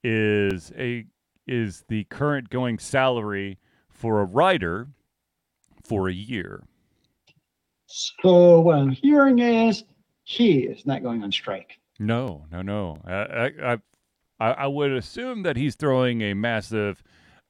[0.02, 1.04] is a
[1.48, 3.58] is the current going salary
[3.88, 4.88] for a writer
[5.84, 6.64] for a year.
[7.86, 9.84] So what I'm hearing is
[10.24, 11.78] he is not going on strike.
[11.98, 12.98] No, no, no.
[13.06, 13.78] I,
[14.38, 17.02] I, I, would assume that he's throwing a massive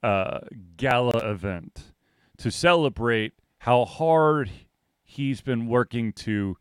[0.03, 0.39] uh,
[0.77, 1.93] gala event
[2.39, 4.51] to celebrate how hard
[5.03, 6.57] he's been working to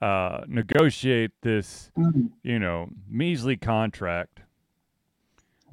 [0.00, 2.30] uh, negotiate this, Mm.
[2.42, 4.40] you know, measly contract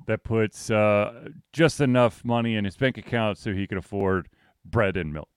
[0.05, 4.29] that puts uh, just enough money in his bank account so he can afford
[4.63, 5.29] bread and milk.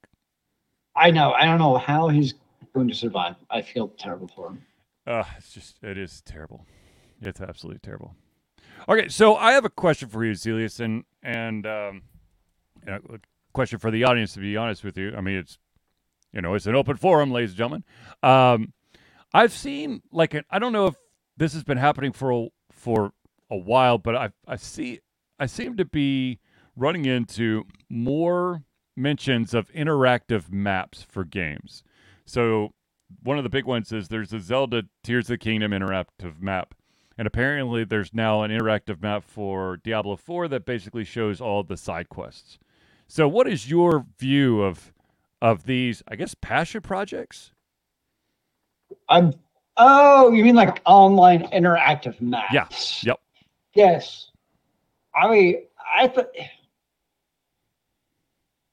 [0.96, 1.32] I know.
[1.32, 2.34] I don't know how he's
[2.74, 3.36] going to survive.
[3.50, 4.62] I feel terrible for him.
[5.06, 6.66] Uh, it's just, it is terrible.
[7.22, 8.14] It's absolutely terrible.
[8.88, 12.02] Okay, so I have a question for you, Zealeus, and and um,
[12.86, 13.18] you know, a
[13.52, 14.34] question for the audience.
[14.34, 15.58] To be honest with you, I mean, it's
[16.32, 17.84] you know, it's an open forum, ladies and gentlemen.
[18.22, 18.72] Um,
[19.34, 20.94] I've seen like an, I don't know if
[21.36, 23.12] this has been happening for for
[23.50, 25.00] a while, but I I see
[25.38, 26.40] I seem to be
[26.76, 28.62] running into more
[28.96, 31.82] mentions of interactive maps for games.
[32.24, 32.72] So
[33.22, 36.74] one of the big ones is there's a Zelda Tears of the Kingdom interactive map.
[37.16, 41.76] And apparently there's now an interactive map for Diablo 4 that basically shows all the
[41.76, 42.58] side quests.
[43.08, 44.92] So what is your view of
[45.40, 47.52] of these, I guess passion projects?
[49.08, 49.32] I'm.
[49.76, 52.52] Oh, you mean like online interactive maps?
[52.52, 53.04] Yes.
[53.04, 53.20] Yep.
[53.74, 54.30] Yes.
[55.14, 55.62] I mean,
[55.94, 56.26] I th-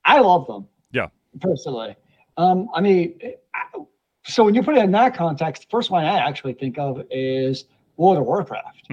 [0.04, 0.68] I love them.
[0.92, 1.08] Yeah.
[1.40, 1.96] Personally,
[2.38, 3.20] um, I mean,
[3.54, 3.80] I-
[4.24, 7.06] so when you put it in that context, the first one I actually think of
[7.12, 7.66] is
[7.98, 8.88] World of Warcraft.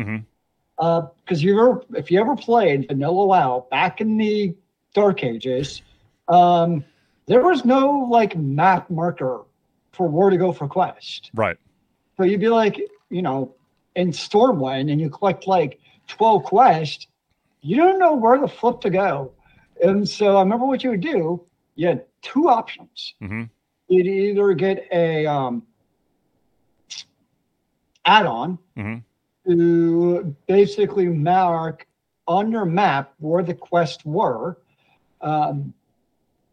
[0.76, 4.54] Because you ever, if you ever played Vanilla WoW back in the
[4.94, 5.82] Dark Ages,
[6.28, 6.84] um,
[7.26, 9.42] there was no like map marker
[9.92, 11.56] for where to go for quest Right.
[12.16, 13.54] So you'd be like, you know,
[13.94, 15.78] in Stormwind and you collect like
[16.12, 17.06] 12 quests,
[17.62, 19.32] you don't know where the flip to go.
[19.82, 21.42] And so I remember what you would do.
[21.74, 23.14] You had two options.
[23.22, 23.44] Mm-hmm.
[23.88, 25.62] You'd either get a um,
[28.04, 29.50] add-on Mm-hmm.
[29.50, 31.86] to basically mark
[32.28, 34.58] on your map where the quests were,
[35.20, 35.72] um,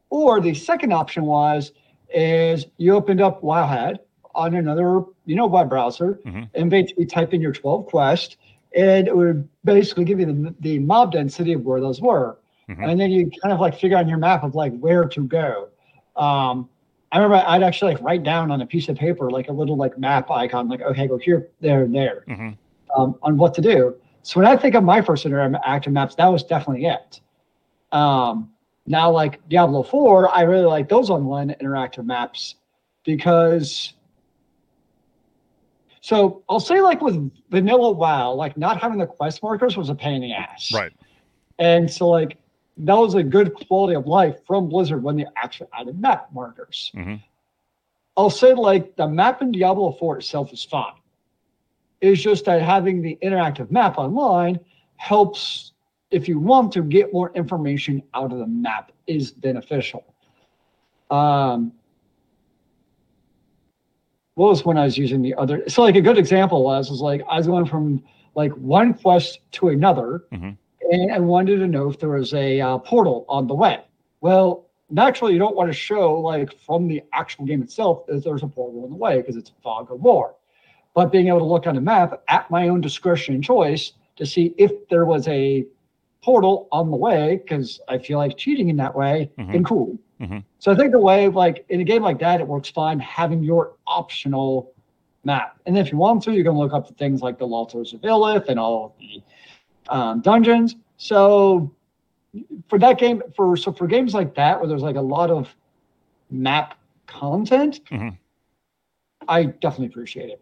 [0.09, 1.71] or the second option was
[2.13, 3.99] is you opened up Wowhead
[4.33, 6.49] on another you know web browser Mhm.
[6.55, 8.35] and basically type in your 12 quests
[8.75, 12.37] and it would basically give you the, the mob density of where those were
[12.69, 12.87] Mhm.
[12.91, 15.69] and then you kind of like figure out your map of like where to go
[16.15, 16.69] um,
[17.11, 19.75] i remember i'd actually like write down on a piece of paper like a little
[19.75, 23.01] like map icon like okay go here there and there Mm-hmm.
[23.01, 23.95] um, on what to do.
[24.21, 27.21] So when I think of my first interactive maps, that was definitely it.
[27.91, 28.51] Um,
[28.85, 32.55] now, like Diablo 4, I really like those online interactive maps
[33.03, 33.93] because.
[36.01, 39.95] So I'll say, like with vanilla WoW, like not having the quest markers was a
[39.95, 40.71] pain in the ass.
[40.73, 40.91] Right.
[41.57, 42.37] And so, like,
[42.77, 46.91] that was a good quality of life from Blizzard when they actually added map markers.
[46.95, 47.21] Mhm.
[48.15, 50.93] I'll say, like, the map in Diablo 4 itself is fine.
[52.01, 54.59] It's just that having the interactive map online
[54.95, 55.73] helps
[56.11, 60.03] if you want to get more information out of the map is beneficial.
[61.11, 61.73] Um,
[64.39, 65.67] what was when I was using the other?
[65.67, 68.01] So like a good example was was like I was going from
[68.35, 70.55] like one quest to another, Mhm.
[70.89, 73.79] and I wanted to know if there was a uh, portal on the way.
[74.21, 78.41] Well, naturally, you don't want to show like from the actual game itself that there's
[78.43, 80.35] a portal on the way because it's fog of war.
[80.93, 84.25] But being able to look on the map at my own discretion and choice to
[84.25, 85.65] see if there was a
[86.21, 89.53] portal on the way, because I feel like cheating in that way Mhm.
[89.55, 89.97] and cool.
[90.19, 90.43] Mhm.
[90.59, 93.41] So I think the way, like in a game like that, it works fine having
[93.43, 94.73] your optional
[95.23, 95.57] map.
[95.65, 98.03] And if you want to, you can look up the things like the Altars of
[98.03, 99.21] Lilith and all of the
[99.93, 100.75] um, dungeons.
[100.97, 101.73] So
[102.67, 105.55] for that game, for so for games like that where there's like a lot of
[106.29, 106.75] map
[107.07, 108.17] content, Mhm.
[109.27, 110.41] I definitely appreciate it.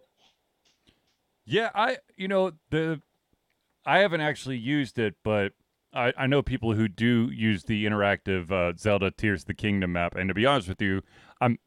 [1.46, 3.02] Yeah, I you know the
[3.86, 5.54] I haven't actually used it, but
[5.98, 9.94] I, I know people who do use the interactive uh, Zelda Tears of the Kingdom
[9.94, 11.02] map, and to be honest with you,
[11.42, 11.58] I'm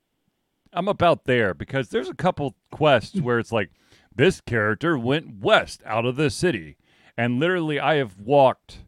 [0.73, 3.71] I'm about there because there's a couple quests where it's like
[4.15, 6.77] this character went west out of the city,
[7.17, 8.85] and literally I have walked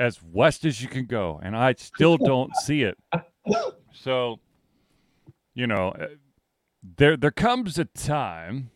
[0.00, 2.98] as west as you can go, and I still don't see it.
[3.92, 4.40] So,
[5.54, 6.06] you know, uh,
[6.96, 8.70] there there comes a time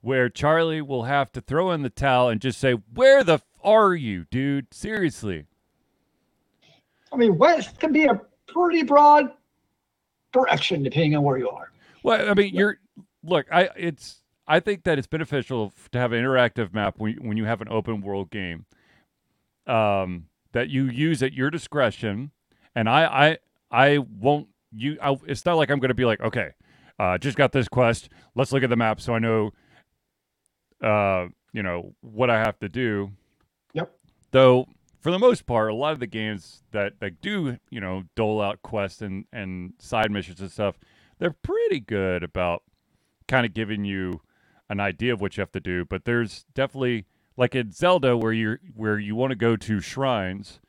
[0.00, 3.94] where Charlie will have to throw in the towel and just say, "Where the are
[3.94, 4.72] you, dude?
[4.72, 5.46] Seriously."
[7.12, 9.32] I mean, west can be a pretty broad
[10.32, 11.72] direction depending on where you are.
[12.02, 12.78] Well, I mean, you're
[13.22, 13.46] look.
[13.52, 17.44] I it's I think that it's beneficial to have an interactive map when when you
[17.44, 18.66] have an open world game.
[19.66, 22.30] Um, that you use at your discretion,
[22.74, 23.38] and I I
[23.70, 24.98] I won't you.
[25.02, 26.52] I, it's not like I'm going to be like, okay,
[26.98, 28.08] uh, just got this quest.
[28.34, 29.50] Let's look at the map so I know,
[30.82, 33.12] uh, you know what I have to do.
[34.30, 34.66] Though
[35.00, 38.40] for the most part, a lot of the games that that do you know dole
[38.40, 40.78] out quests and and side missions and stuff,
[41.18, 42.62] they're pretty good about
[43.26, 44.20] kind of giving you
[44.68, 45.84] an idea of what you have to do.
[45.84, 50.60] But there's definitely like in Zelda where you're where you want to go to shrines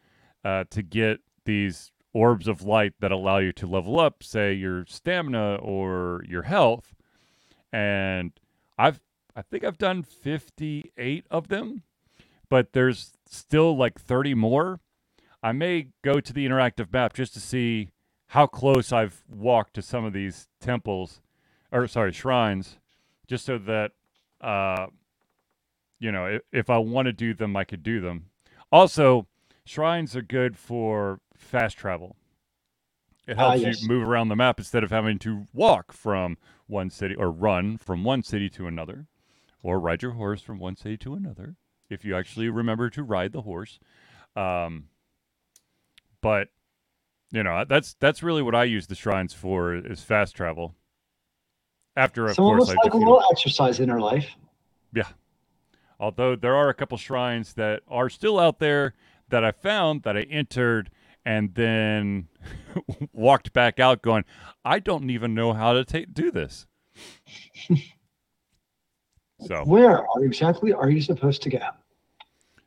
[0.45, 4.86] uh, to get these orbs of light that allow you to level up, say your
[4.88, 6.95] stamina or your health.
[7.72, 8.32] And
[8.78, 9.02] I've
[9.36, 11.84] I think I've done 58 of them,
[12.50, 14.80] but there's still like 30 more.
[15.42, 17.90] I may go to the interactive map just to see
[18.28, 21.22] how close I've walked to some of these temples
[21.72, 22.78] or sorry, shrines
[23.28, 23.92] just so that
[24.42, 24.88] uh
[26.00, 28.28] you know, if, if I want to do them, I could do them.
[28.72, 29.28] Also,
[29.66, 32.16] shrines are good for fast travel.
[33.28, 33.82] It Ah, helps yes.
[33.82, 36.38] you move around the map instead of having to walk from
[36.68, 39.08] one city or run from one city to another
[39.62, 41.56] or ride your horse from one city to another
[41.90, 43.80] if you actually remember to ride the horse.
[44.36, 44.86] Um,
[46.22, 46.50] but
[47.32, 50.76] you know, that's that's really what I use the shrines for is fast travel.
[51.96, 54.30] After of of course us I like a little exercise in our life.
[54.94, 55.08] Yeah,
[56.00, 58.96] although there are a couple shrines that are still out there
[59.30, 60.90] that I found that I entered
[61.26, 62.28] and then
[63.14, 64.26] walked back out going,
[64.66, 66.66] I don't even know how to ta- do this.
[69.46, 71.60] so Where are exactly are you supposed to go?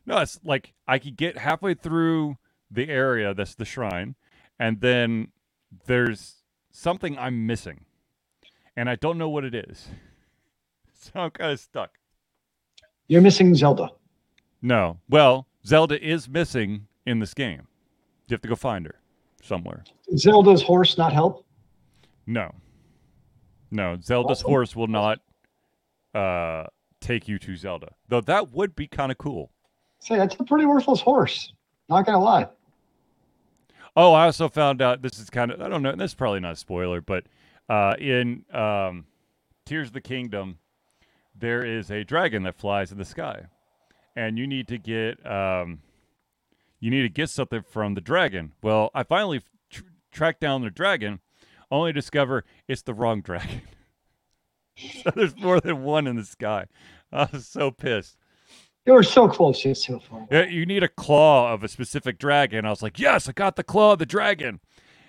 [0.05, 2.37] no, it's like I could get halfway through
[2.71, 4.15] the area that's the shrine,
[4.59, 5.29] and then
[5.85, 7.85] there's something I'm missing,
[8.75, 9.87] and I don't know what it is.
[10.93, 11.91] so I'm kind of stuck.
[13.07, 13.89] You're missing Zelda.
[14.61, 14.97] No.
[15.09, 17.67] Well, Zelda is missing in this game.
[18.27, 18.95] You have to go find her
[19.43, 19.83] somewhere.
[20.17, 21.45] Zelda's horse not help?
[22.25, 22.53] No.
[23.69, 24.49] No, Zelda's Awesome.
[24.49, 25.19] horse will not
[26.13, 26.65] uh,
[27.01, 27.89] take you to Zelda.
[28.07, 29.51] Though that would be kind of cool.
[29.99, 31.53] Say that's a pretty worthless horse.
[31.89, 32.47] Not gonna lie.
[33.95, 36.39] Oh, I also found out this is kind of I don't know, this is probably
[36.39, 37.25] not a spoiler, but
[37.69, 39.05] uh, in um,
[39.65, 40.57] Tears of the Kingdom,
[41.35, 43.45] there is a dragon that flies in the sky,
[44.15, 45.79] and you need to get um,
[46.79, 48.53] you need to get something from the dragon.
[48.61, 51.19] Well, I finally tr- tracked down the dragon,
[51.71, 53.61] only to discover it's the wrong dragon.
[55.03, 56.65] so there's more than one in the sky.
[57.11, 58.17] I was so pissed.
[58.85, 60.27] You were so close yet so far.
[60.29, 62.65] Yeah, you need a claw of a specific dragon.
[62.65, 64.59] I was like, yes, I got the claw of the dragon.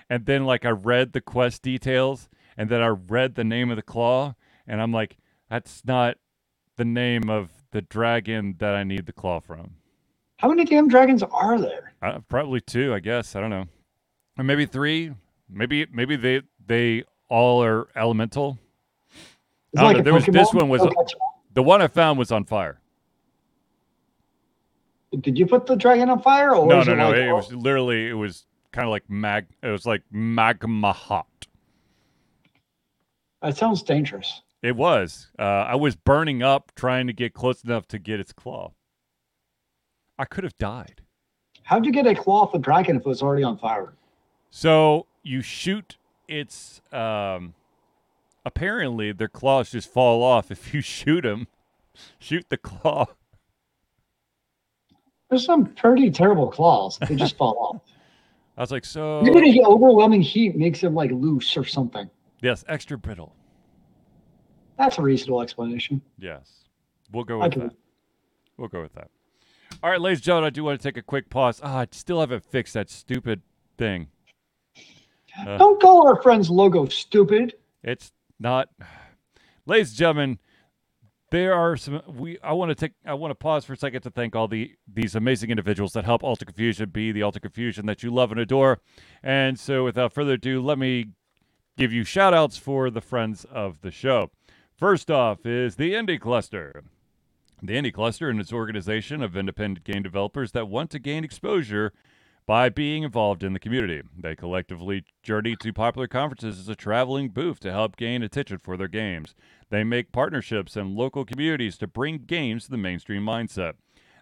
[0.09, 3.77] And then like I read the quest details and then I read the name of
[3.77, 4.35] the claw
[4.67, 5.17] and I'm like,
[5.51, 6.19] that's not
[6.77, 9.73] the name of the dragon that I need the claw from.
[10.39, 11.93] How many damn dragons are there?
[12.03, 13.35] Uh, probably two, I guess.
[13.35, 13.67] I don't know.
[14.39, 15.12] Or maybe three.
[15.49, 18.59] Maybe maybe they they all are elemental.
[19.75, 21.16] Don't like there was- this one was- Oh, gotcha.
[21.53, 22.81] The one I found was on fire.
[25.20, 27.09] Did you put the dragon on fire, or no, no, it no.
[27.11, 29.47] like, It, was literally it was kind of like mag.
[29.62, 31.47] It was like magma hot.
[33.41, 34.43] That sounds dangerous.
[34.62, 35.29] It was.
[35.39, 38.72] Uh, I was burning up trying to get close enough to get its claw.
[40.18, 41.03] I could have died.
[41.62, 43.95] How'd you get a claw off a dragon if it was already on fire?
[44.51, 45.97] So you shoot
[46.27, 46.81] its.
[46.93, 47.55] Um,
[48.45, 51.47] apparently, their claws just fall off if you shoot them.
[52.18, 53.07] Shoot the claw.
[55.30, 56.99] There's some pretty terrible claws.
[57.09, 57.82] They just fall off.
[58.57, 62.09] I was like, so Maybe the overwhelming heat makes them like loose or something.
[62.40, 63.34] yes, extra brittle.
[64.78, 66.01] That's a reasonable explanation.
[66.18, 66.64] Yes,
[67.12, 67.72] we'll go with that.
[68.57, 69.09] We'll go with that.
[69.82, 71.61] All right, ladies and gentlemen, I do want to take a quick pause.
[71.64, 73.42] Ah, I still haven't fixed that stupid
[73.76, 74.09] thing.
[75.36, 75.59] Uh.
[75.59, 77.55] Don't call our friend's logo stupid.
[77.82, 78.68] It's not.
[79.66, 80.39] Ladies and gentlemen,
[81.30, 82.03] there are some.
[82.07, 82.39] We.
[82.41, 82.93] I want to take.
[83.05, 86.05] I want to pause for a second to thank all the these amazing individuals that
[86.05, 88.80] help Altered Confusion be the Altered Confusion that you love and adore.
[89.22, 91.07] And so, without further ado, let me
[91.76, 94.30] give you shout outs for the friends of the show.
[94.76, 96.85] First off is the Indie Cluster.
[97.62, 101.93] The Indie Cluster and its organization of independent game developers that want to gain exposure
[102.47, 104.03] by being involved in the community.
[104.16, 108.76] They collectively journey to popular conferences as a traveling booth to help gain attention for
[108.76, 109.34] their games.
[109.70, 113.74] They make partnerships in local communities to bring games to the mainstream mindset.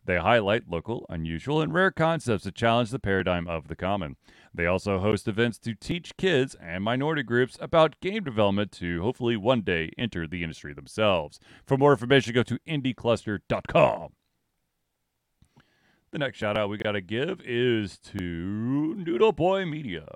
[0.05, 4.17] They highlight local, unusual, and rare concepts that challenge the paradigm of the common.
[4.53, 9.37] They also host events to teach kids and minority groups about game development to hopefully
[9.37, 11.39] one day enter the industry themselves.
[11.67, 14.13] For more information, go to indiecluster.com.
[16.13, 20.07] The next shout out we got to give is to Noodle Boy Media.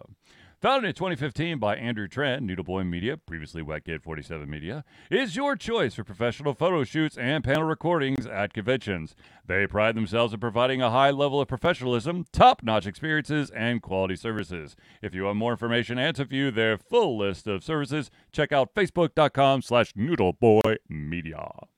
[0.60, 5.56] Founded in 2015 by Andrew Trent, Noodle Boy Media, previously Wetgate 47 Media, is your
[5.56, 9.14] choice for professional photo shoots and panel recordings at conventions.
[9.46, 14.76] They pride themselves in providing a high level of professionalism, top-notch experiences, and quality services.
[15.00, 18.74] If you want more information and to view their full list of services, check out
[18.74, 21.68] facebook.com slash noodleboymedia.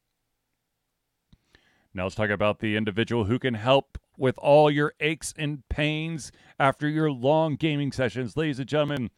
[1.95, 6.33] Now let's talk about the individual who can help with all your aches and pains
[6.59, 8.37] after your long gaming sessions.
[8.37, 9.11] Ladies and gentlemen,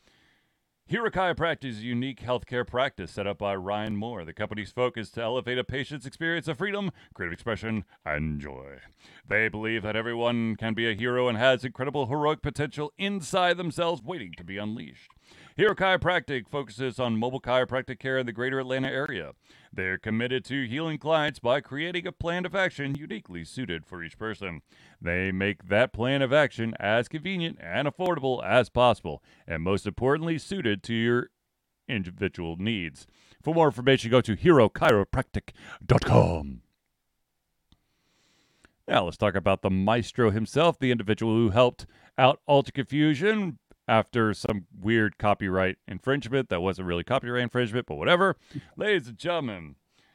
[0.91, 4.25] Hero Chiropractic is a unique healthcare practice set up by Ryan Moore.
[4.25, 8.79] The company's focus to elevate a patient's experience of freedom, creative expression, and joy.
[9.29, 14.03] They believe that everyone can be a hero and has incredible heroic potential inside themselves
[14.03, 15.13] waiting to be unleashed.
[15.57, 19.33] Hero Chiropractic focuses on mobile chiropractic care in the greater Atlanta area.
[19.73, 24.17] They're committed to healing clients by creating a plan of action uniquely suited for each
[24.17, 24.63] person.
[25.01, 30.39] They make that plan of action as convenient and affordable as possible, and most importantly,
[30.39, 31.31] suited to your
[31.89, 33.07] individual needs.
[33.43, 36.63] For more information, go to herochiropractic.com.
[38.87, 41.87] Now, let's talk about the maestro himself, the individual who helped
[42.19, 43.59] out Altered Confusion
[43.91, 48.37] after some weird copyright infringement that wasn't really copyright infringement, but whatever.
[48.77, 49.75] Ladies and gentlemen,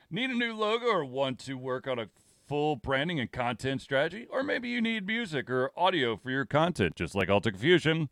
[0.09, 2.07] need a new logo or want to work on a
[2.47, 4.27] full branding and content strategy?
[4.29, 8.09] Or maybe you need music or audio for your content, just like Altered Confusion.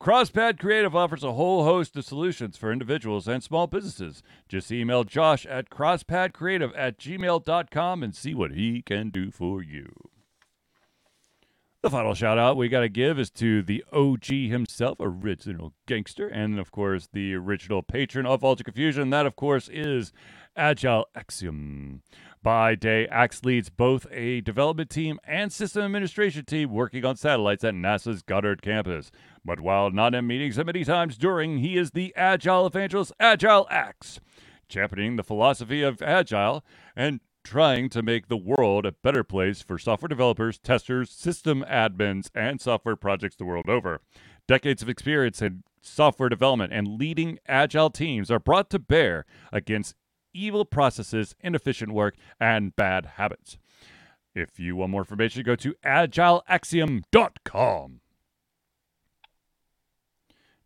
[0.00, 4.22] CrossPad Creative offers a whole host of solutions for individuals and small businesses.
[4.48, 9.92] Just email Josh at crosspadcreative at gmail.com and see what he can do for you.
[11.82, 16.28] The final shout out we got to give is to the OG himself, original gangster,
[16.28, 19.10] and of course the original patron of Altered Confusion.
[19.10, 20.12] That, of course, is
[20.54, 22.02] Agile Axiom.
[22.40, 27.64] By day, Axe leads both a development team and system administration team working on satellites
[27.64, 29.10] at NASA's Goddard campus.
[29.44, 33.66] But while not in meetings at many times during, he is the Agile evangelist, Agile
[33.72, 34.20] Axe,
[34.68, 36.64] championing the philosophy of Agile
[36.94, 42.30] and trying to make the world a better place for software developers, testers, system admins,
[42.34, 44.00] and software projects the world over.
[44.48, 49.96] Decades of experience in software development and leading agile teams are brought to bear against
[50.32, 53.58] evil processes, inefficient work, and bad habits.
[54.34, 58.00] If you want more information, go to agileaxiom.com.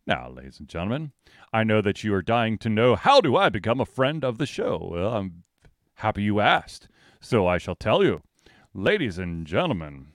[0.05, 1.11] Now, ladies and gentlemen,
[1.51, 4.37] I know that you are dying to know how do I become a friend of
[4.37, 4.87] the show?
[4.89, 5.43] Well, I'm
[5.97, 6.87] happy you asked,
[7.19, 8.21] so I shall tell you.
[8.73, 10.07] Ladies and gentlemen,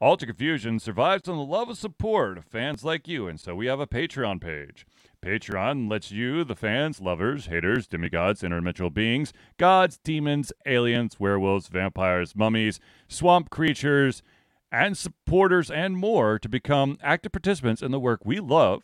[0.00, 3.66] Altered Confusion survives on the love and support of fans like you, and so we
[3.66, 4.84] have a Patreon page.
[5.24, 12.34] Patreon lets you, the fans, lovers, haters, demigods, interdimensional beings, gods, demons, aliens, werewolves, vampires,
[12.34, 14.24] mummies, swamp creatures,
[14.72, 18.82] and supporters and more to become active participants in the work we love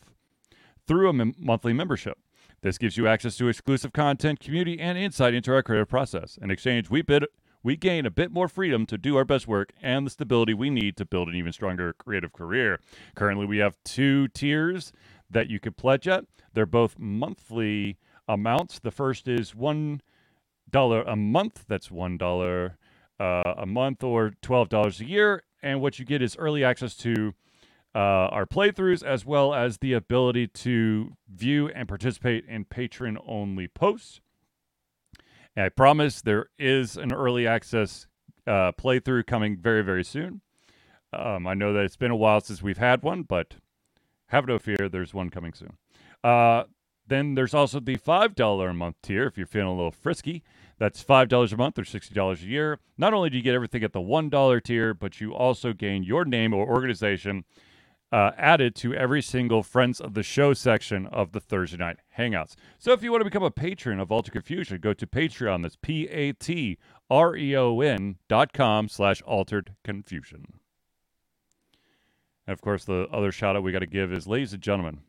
[0.86, 2.18] through a m- monthly membership.
[2.60, 6.38] This gives you access to exclusive content, community, and insight into our creative process.
[6.40, 7.24] In exchange, we bid
[7.62, 10.70] we gain a bit more freedom to do our best work and the stability we
[10.70, 12.80] need to build an even stronger creative career.
[13.16, 14.92] Currently, we have two tiers
[15.28, 16.24] that you could pledge at.
[16.54, 17.98] They're both monthly
[18.28, 18.78] amounts.
[18.78, 20.02] The first is one
[20.70, 21.64] dollar a month.
[21.68, 22.76] That's one dollar
[23.20, 25.42] uh, a month or twelve dollars a year.
[25.62, 27.34] And what you get is early access to
[27.98, 33.66] uh, our playthroughs as well as the ability to view and participate in patron only
[33.66, 34.20] posts.
[35.56, 38.06] And I promise there is an early access
[38.46, 40.42] uh, playthrough coming very, very soon.
[41.12, 43.56] Um, I know that it's been a while since we've had one, but
[44.28, 45.76] have no fear, there's one coming soon.
[46.22, 46.64] Uh,
[47.04, 50.44] then there's also the $5 a month tier if you're feeling a little frisky.
[50.78, 52.78] That's $5 a month or $60 a year.
[52.96, 56.24] Not only do you get everything at the $1 tier, but you also gain your
[56.24, 57.44] name or organization
[58.10, 62.54] uh, added to every single Friends of the Show section of the Thursday Night Hangouts.
[62.78, 65.62] So if you want to become a patron of Altered Confusion, go to Patreon.
[65.62, 66.76] That's P-A-T-R-E-O-N
[68.28, 70.54] dot com slash Altered Confusion.
[72.46, 75.00] And of course, the other shout out we got to give is, ladies and gentlemen,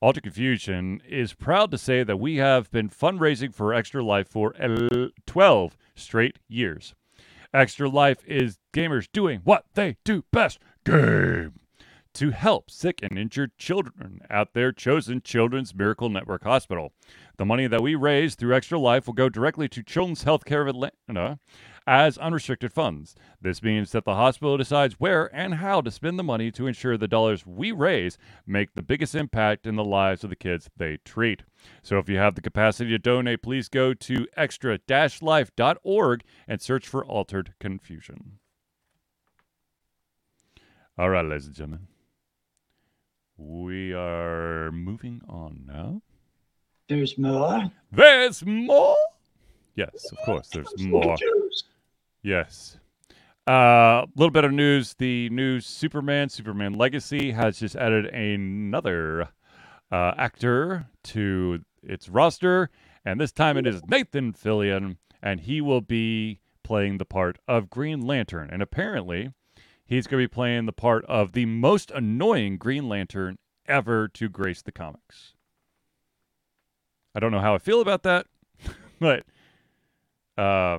[0.00, 4.54] Altered Confusion is proud to say that we have been fundraising for Extra Life for
[5.26, 6.94] 12 straight years.
[7.54, 11.54] Extra Life is gamers doing what they do best game
[12.18, 16.92] to help sick and injured children at their chosen Children's Miracle Network Hospital.
[17.36, 20.66] The money that we raise through Extra Life will go directly to Children's Healthcare of
[20.66, 21.38] Atlanta
[21.86, 23.14] as unrestricted funds.
[23.40, 26.96] This means that the hospital decides where and how to spend the money to ensure
[26.96, 30.96] the dollars we raise make the biggest impact in the lives of the kids they
[31.04, 31.44] treat.
[31.84, 37.06] So if you have the capacity to donate, please go to extra-life.org and search for
[37.06, 38.40] Altered Confusion.
[40.98, 41.86] All right, ladies and gentlemen.
[43.38, 46.02] We are moving on now.
[46.88, 47.70] There's more.
[47.92, 48.96] There's more.
[49.76, 51.16] Yes, of course, there's more.
[52.20, 52.78] Yes.
[53.46, 54.94] A uh, little bit of news.
[54.94, 59.28] The new Superman, Superman Legacy, has just added another
[59.92, 62.70] uh, actor to its roster,
[63.04, 67.70] and this time it is Nathan Fillion, and he will be playing the part of
[67.70, 68.50] Green Lantern.
[68.50, 69.32] And apparently,
[69.88, 74.28] he's going to be playing the part of the most annoying Green Lantern ever to
[74.28, 75.34] grace the comics.
[77.14, 78.26] I don't know how I feel about that,
[79.00, 79.24] but
[80.36, 80.78] uh,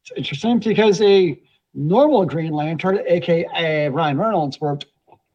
[0.00, 1.38] it's interesting because a
[1.74, 4.86] normal Green Lantern, aka Ryan Reynolds, worked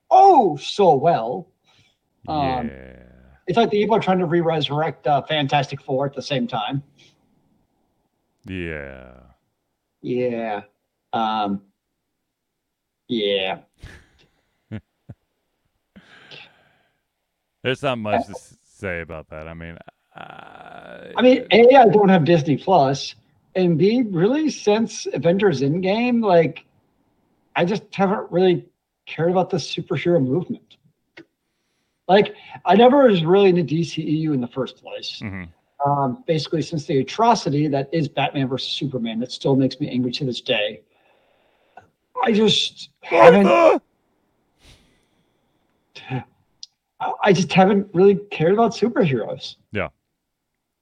[0.10, 1.52] oh so well.
[2.28, 2.96] Um, yeah.
[3.48, 6.84] It's like the people are trying to re-resurrect uh, Fantastic Four at the same time.
[8.46, 9.12] Yeah.
[10.02, 10.62] Yeah.
[11.14, 11.62] Um,
[13.10, 13.60] yeah.
[17.64, 19.48] There's not much to say about that.
[19.50, 19.78] I mean,
[20.16, 23.16] uh, I mean, A, I don't have Disney Plus,
[23.56, 26.66] and B, really since Avengers Endgame, like
[27.56, 28.66] I just haven't really
[29.06, 30.78] cared about the superhero movement.
[32.08, 32.36] Like
[32.66, 35.20] I never was really into DCEU in the first place.
[35.22, 35.50] mhm.
[35.86, 40.12] Um, basically, since the atrocity that is Batman versus Superman, that still makes me angry
[40.12, 40.82] to this day.
[42.24, 43.48] I just haven't.
[43.48, 43.80] I-
[47.24, 49.56] I just haven't really cared about superheroes.
[49.72, 49.90] Yeah.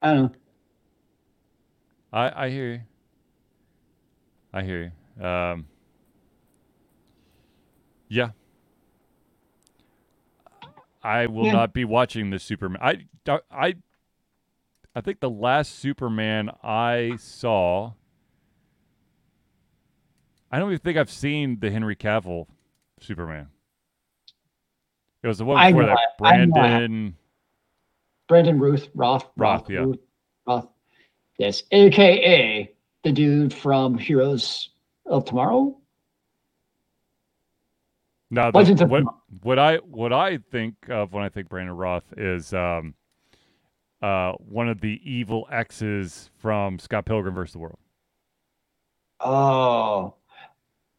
[0.01, 0.31] I don't know.
[2.11, 2.81] I I hear you.
[4.53, 5.23] I hear you.
[5.25, 5.67] Um,
[8.09, 8.29] Yeah.
[11.03, 11.51] I will Yeah.
[11.53, 12.81] not be watching the Superman.
[12.81, 13.05] I,
[13.51, 13.75] I,
[14.95, 17.93] I think the last Superman I saw.
[20.51, 22.47] I don't even think I've seen the Henry Cavill
[22.99, 23.47] Superman.
[25.23, 25.97] It was the one before that.
[26.21, 27.15] I- I know I- Brandon.
[28.27, 29.25] Brandon Ruth Roth.
[29.37, 29.79] Roth, yeah.
[29.79, 29.99] Ruth,
[30.45, 30.67] Roth.
[31.37, 32.73] Yes, aka
[33.03, 34.71] the dude from Heroes
[35.05, 35.77] of Tomorrow.
[38.29, 39.21] Now, the, what, Tomorrow.
[39.43, 42.93] what I what I think of when I think Brandon Roth is um,
[44.01, 47.53] uh, one of the evil exes from Scott Pilgrim vs.
[47.53, 47.79] the World.
[49.21, 50.15] Oh,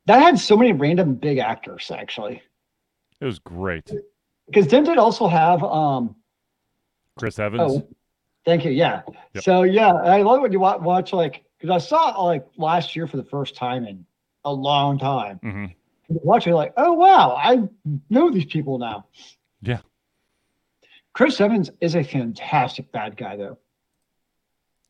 [0.08, 2.42] that had so many random big actors actually.
[3.20, 3.92] It was great.
[4.46, 6.16] Because didn't it also have um
[7.18, 7.72] Chris Evans.
[7.76, 7.88] Oh,
[8.44, 8.70] thank you.
[8.70, 9.02] Yeah.
[9.34, 9.44] Yep.
[9.44, 12.96] So yeah, I love when you watch, watch like because I saw it like last
[12.96, 14.04] year for the first time in
[14.44, 15.38] a long time.
[15.42, 15.66] hmm
[16.08, 17.68] You watch it like, oh wow, I
[18.08, 19.06] know these people now.
[19.60, 19.80] Yeah.
[21.12, 23.58] Chris Evans is a fantastic bad guy though.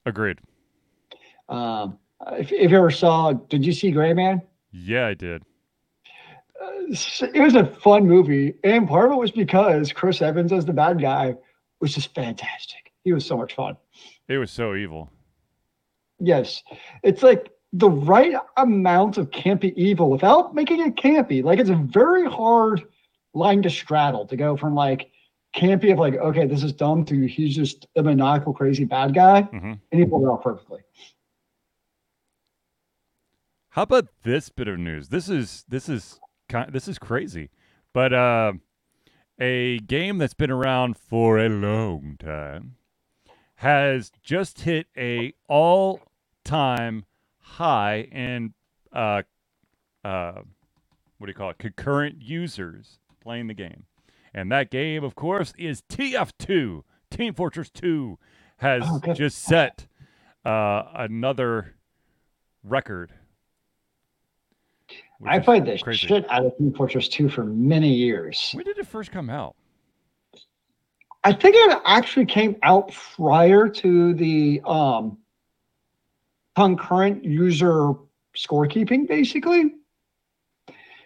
[0.07, 0.39] Agreed.
[1.49, 1.99] Um,
[2.33, 4.43] if, if you ever saw, did you see Gray Man?
[4.73, 5.43] Yeah, I did.
[6.61, 6.95] Uh,
[7.35, 10.73] It was a fun movie, and part of it was because Chris Evans as the
[10.73, 11.35] bad guy
[11.81, 12.93] was just fantastic.
[13.05, 13.77] He was so much fun.
[14.29, 15.11] It was so evil.
[16.21, 16.63] Yes.
[17.03, 21.43] It's like the right amount of campy evil without making it campy.
[21.45, 22.83] Like it's a very hard
[23.35, 25.11] line to straddle to go from like
[25.55, 29.43] campy of like, okay, this is dumb to he's just a maniacal, crazy bad guy.
[29.43, 30.81] hmm And he pulled it off perfectly.
[33.71, 35.09] How about this bit of news?
[35.09, 36.19] This is this is
[36.71, 37.51] this is crazy,
[37.93, 38.53] but uh,
[39.39, 42.77] a game that's been around for a long time
[43.57, 47.05] has just hit a all-time
[47.39, 48.55] high in
[48.93, 49.23] uh,
[50.05, 50.41] uh,
[51.19, 51.59] what do you call it?
[51.59, 53.85] Concurrent users playing the game,
[54.33, 56.83] and that game, of course, is TF2.
[57.11, 58.19] Team Fortress 2
[58.59, 59.87] has Oh, just set
[60.45, 61.75] uh, another
[62.63, 63.13] record.
[65.27, 66.07] I played the crazy.
[66.07, 68.51] shit out of Team Fortress 2 for many years.
[68.55, 69.57] When did it first come out?
[71.25, 75.19] I think it actually came out prior to the um,
[76.55, 77.95] concurrent user
[78.37, 79.75] scorekeeping, basically.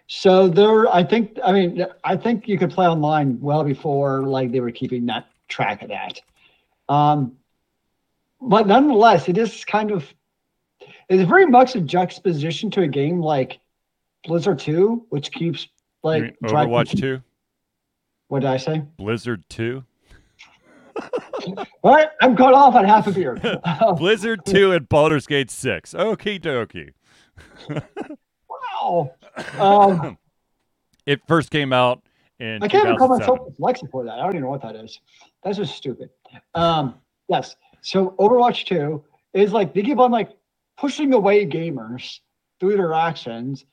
[0.06, 4.52] So there, I think, I mean, I think you could play online well before like
[4.52, 6.20] they were keeping that track of that.
[6.90, 7.38] Um,
[8.38, 10.04] but nonetheless, it is kind of,
[11.08, 13.58] it's very much a juxtaposition to a game like
[14.26, 15.68] Blizzard 2, which keeps
[16.14, 17.20] You like mean Overwatch 2?
[18.28, 18.82] What did I say?
[18.98, 19.84] Blizzard 2?
[21.82, 22.12] what?
[22.22, 23.40] I'm cut off on half a beer.
[23.96, 25.94] Blizzard 2 and Baldur's Gate 6.
[25.94, 26.92] Okie dokie.
[28.48, 29.12] wow.
[29.58, 30.18] Um,
[31.06, 32.02] It first came out
[32.38, 33.18] in I can't even call 2007.
[33.18, 34.14] myself dyslexic for that.
[34.14, 35.00] I don't even know what that is.
[35.42, 36.10] That's just stupid.
[36.54, 36.94] Um,
[37.28, 37.56] yes.
[37.82, 39.04] So Overwatch 2
[39.34, 40.30] is like they keep on like
[40.78, 42.20] pushing away gamers
[42.60, 43.64] through their actions.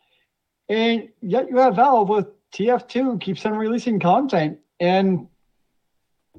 [0.69, 5.27] And yet you have Valve with TF2 keeps on releasing content and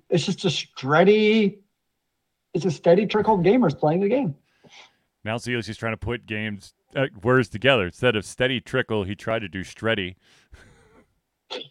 [0.08, 1.60] it's just a steady
[2.54, 4.34] it's a steady trickle of gamers playing the game.
[5.24, 7.84] Now Zeus is trying to put games uh, words together.
[7.84, 10.16] Instead of steady trickle, he tried to do streddy.
[11.50, 11.62] He's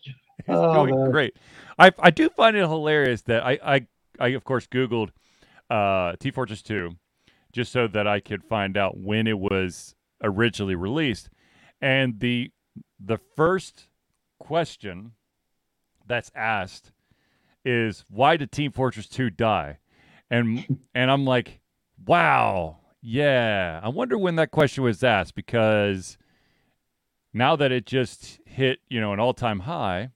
[0.48, 1.12] Oh, doing man.
[1.12, 1.36] great.
[1.78, 3.88] I I do find it hilarious that I I,
[4.20, 5.10] I of course Googled
[5.70, 6.96] uh, T Fortress 2
[7.52, 11.30] just so that I could find out when it was originally released.
[11.82, 12.52] And the
[13.00, 13.88] the first
[14.40, 15.14] question
[16.06, 16.92] that's asked
[17.64, 19.78] is why did Team Fortress 2 die?
[20.30, 21.60] And and I'm like,
[22.06, 23.80] wow, yeah.
[23.84, 26.18] I wonder when that question was asked because
[27.34, 30.10] now that it just hit, you know, an all-time high,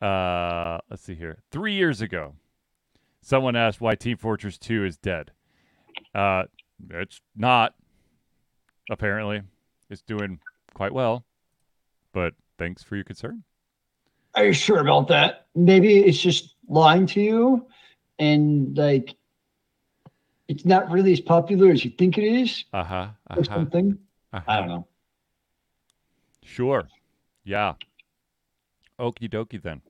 [0.00, 1.42] uh, let's see here.
[1.52, 2.34] 3 years ago,
[3.22, 5.32] someone asked why Team Fortress 2 is dead.
[6.14, 6.44] Uh,
[6.90, 7.74] it's not
[8.90, 9.42] apparently.
[9.90, 10.40] It's doing
[10.74, 11.24] quite well.
[12.12, 13.42] But thanks for your concern.
[14.34, 15.46] Are you sure about that?
[15.54, 17.66] Maybe it's just lying to you
[18.18, 19.16] and like
[20.48, 23.08] it's not really as popular as you think it is Uh-huh.
[23.30, 23.98] or uh-huh, something.
[24.32, 24.56] I uh-huh.
[24.60, 24.86] don't know.
[26.42, 26.88] Sure.
[27.44, 27.74] Yeah.
[28.98, 29.82] Okie dokie then.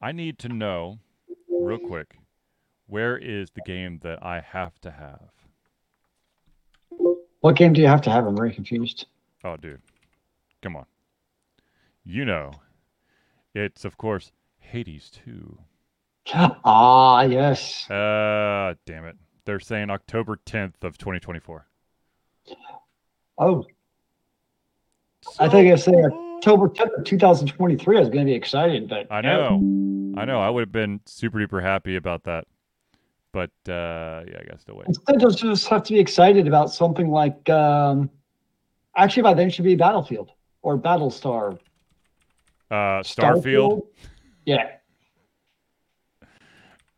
[0.00, 0.98] I need to know
[1.48, 2.16] real quick
[2.86, 5.30] where is the game that I have to have?
[7.40, 8.26] What game do you have to have?
[8.26, 9.06] I'm very confused.
[9.44, 9.80] Oh, dude.
[10.62, 10.86] Come on.
[12.04, 12.52] You know.
[13.54, 15.58] It's, of course, Hades 2.
[16.64, 17.90] Ah, yes.
[17.90, 19.16] Uh, damn it.
[19.46, 21.66] They're saying October 10th of 2024.
[23.38, 23.64] Oh,
[25.38, 25.94] I think I said
[26.36, 29.54] October 10th, of 2023 I was going to be excited, but I know.
[30.16, 30.40] I know.
[30.40, 32.46] I would have been super duper happy about that.
[33.32, 34.86] But uh, yeah, I got to wait.
[34.88, 37.48] Instead, just just have to be excited about something like.
[37.50, 38.10] Um,
[38.96, 40.30] actually, by then, it should be Battlefield
[40.62, 41.58] or Battlestar.
[42.70, 43.86] Uh, Starfield.
[44.44, 44.68] Yeah.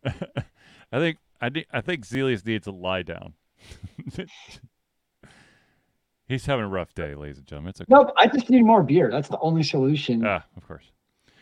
[0.07, 3.35] I think I think I think Zealeus needs to lie down.
[6.29, 7.71] He's having a rough day, ladies and gentlemen.
[7.71, 7.93] It's okay.
[7.93, 9.11] Nope, I just need more beer.
[9.11, 10.25] That's the only solution.
[10.25, 10.85] Ah, of course.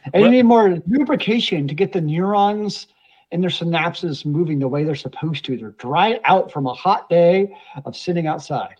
[0.04, 2.86] and well- you need more lubrication to get the neurons
[3.30, 5.56] and their synapses moving the way they're supposed to.
[5.56, 7.54] They're dried out from a hot day
[7.84, 8.76] of sitting outside.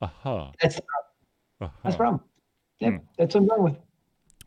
[0.00, 0.52] Aha.
[0.62, 0.80] That's
[1.60, 1.72] aha.
[1.82, 2.20] that's the problem.
[2.20, 2.24] Uh-huh.
[2.80, 2.98] Yep, Hmm.
[3.16, 3.76] that's what I'm done with.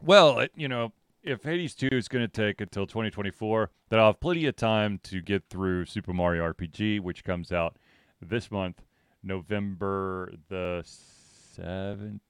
[0.01, 4.07] Well, uh, you know, if Hades 2 is going to take until 2024, then I'll
[4.07, 7.77] have plenty of time to get through Super Mario RPG, which comes out
[8.21, 8.81] this month,
[9.21, 12.21] November the 17th,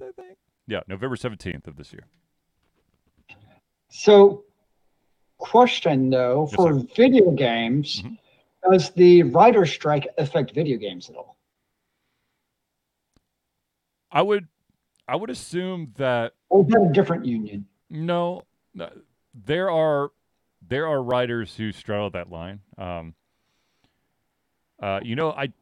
[0.00, 0.38] I think.
[0.66, 2.06] Yeah, November 17th of this year.
[3.88, 4.44] So,
[5.42, 8.18] question though, Yes, for video games, Mhm.
[8.70, 11.36] does the writer strike affect video games at all?
[14.10, 14.48] I would
[15.08, 17.66] I would assume that Or that a different union?
[17.90, 18.88] No, no,
[19.34, 20.12] there are
[20.66, 22.60] there are writers who straddle that line.
[22.78, 23.14] Um,
[24.80, 25.52] uh, you know, I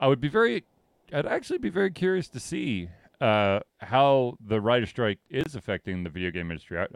[0.00, 0.64] I would be very,
[1.12, 2.88] I'd actually be very curious to see
[3.20, 6.78] uh, how the writer strike is affecting the video game industry.
[6.78, 6.86] I,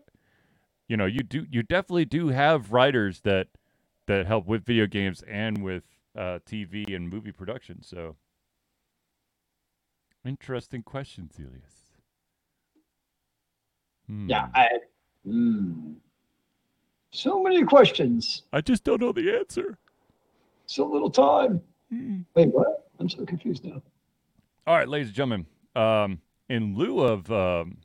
[0.89, 3.49] you know, you do you definitely do have writers that
[4.07, 5.84] that help with video games and with
[6.16, 7.82] uh, TV and movie production.
[7.82, 8.16] So,
[10.24, 11.93] interesting question, Zealeus.
[14.07, 14.30] Hmm.
[14.30, 14.68] Yeah, I.
[15.24, 15.93] Hmm.
[17.11, 19.78] So many questions, I just don't know the answer.
[20.66, 21.62] so little time.
[21.91, 22.20] Hmm.
[22.34, 22.89] Wait, what?
[22.99, 23.82] I'm so confused now.
[24.66, 25.47] All right, ladies and gentlemen.
[25.74, 27.78] Um, in lieu of um,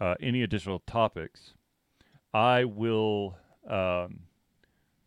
[0.00, 1.54] uh, any additional topics,
[2.36, 3.34] I will
[3.66, 4.18] um,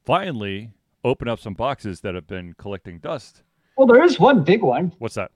[0.03, 0.71] finally
[1.03, 3.43] open up some boxes that have been collecting dust.
[3.77, 4.91] Well, there is one big one.
[4.97, 5.29] What's that?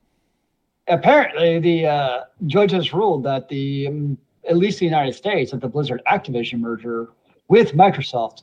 [0.88, 4.18] Apparently, the uh, judge has ruled that the, um,
[4.50, 7.10] at least the United States, that the Blizzard Activision merger
[7.48, 8.41] with Microsoft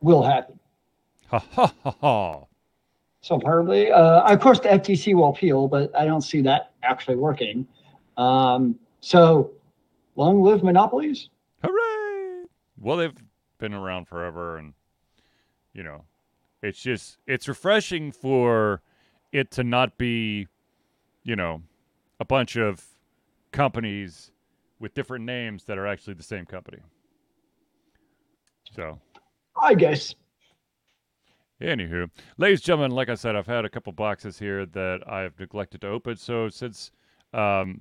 [0.00, 0.56] will happen.
[1.30, 2.44] Ha ha ha ha.
[3.22, 7.16] So apparently, uh, of course, the FTC will appeal, but I don't see that actually
[7.16, 7.66] working.
[8.16, 9.50] Um, so,
[10.14, 11.28] long live monopolies.
[11.64, 11.91] Hooray!
[12.82, 13.14] Well, they've
[13.58, 14.74] been around forever, and
[15.72, 16.04] you know,
[16.62, 18.82] it's just it's refreshing for
[19.30, 20.48] it to not be,
[21.22, 21.62] you know,
[22.18, 22.84] a bunch of
[23.52, 24.32] companies
[24.80, 26.78] with different names that are actually the same company.
[28.74, 28.98] So,
[29.60, 30.14] I guess.
[31.60, 35.38] anywho, ladies and gentlemen, like I said, I've had a couple boxes here that I've
[35.38, 36.16] neglected to open.
[36.16, 36.90] So since
[37.32, 37.80] um,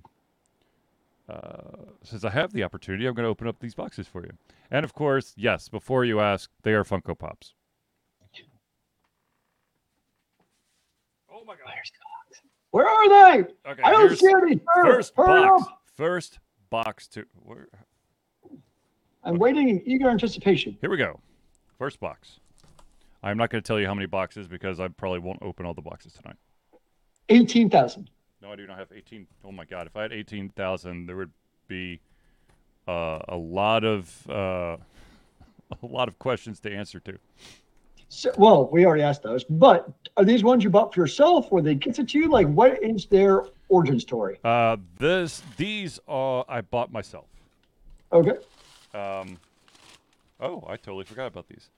[1.31, 4.31] uh, since I have the opportunity, I'm going to open up these boxes for you.
[4.69, 7.53] And of course, yes, before you ask, they are Funko Pops.
[11.33, 11.73] Oh my God!
[12.71, 13.43] Where are they?
[13.69, 14.59] Okay, I don't see any.
[14.67, 15.63] Hurry, first hurry box.
[15.63, 15.81] up.
[15.95, 17.67] First box to where,
[19.23, 20.77] I'm waiting in eager anticipation.
[20.81, 21.19] here we go.
[21.77, 22.39] First box.
[23.23, 25.73] I'm not going to tell you how many boxes because I probably won't open all
[25.73, 26.37] the boxes tonight.
[27.29, 28.09] 18,000.
[28.41, 29.27] No, I do not have 18.
[29.45, 29.87] Oh my God.
[29.87, 31.31] If I had 18,000, there would
[31.67, 31.99] be
[32.87, 34.77] uh, a lot of uh,
[35.83, 37.17] a lot of questions to answer to.
[38.09, 41.61] So, well, we already asked those, but are these ones you bought for yourself or
[41.61, 42.29] they it to you?
[42.29, 44.37] Like, what is their origin story?
[44.43, 47.27] Uh, this these are I bought myself.
[48.11, 48.37] Okay.
[48.93, 49.37] Um,
[50.41, 51.69] oh, I totally forgot about these.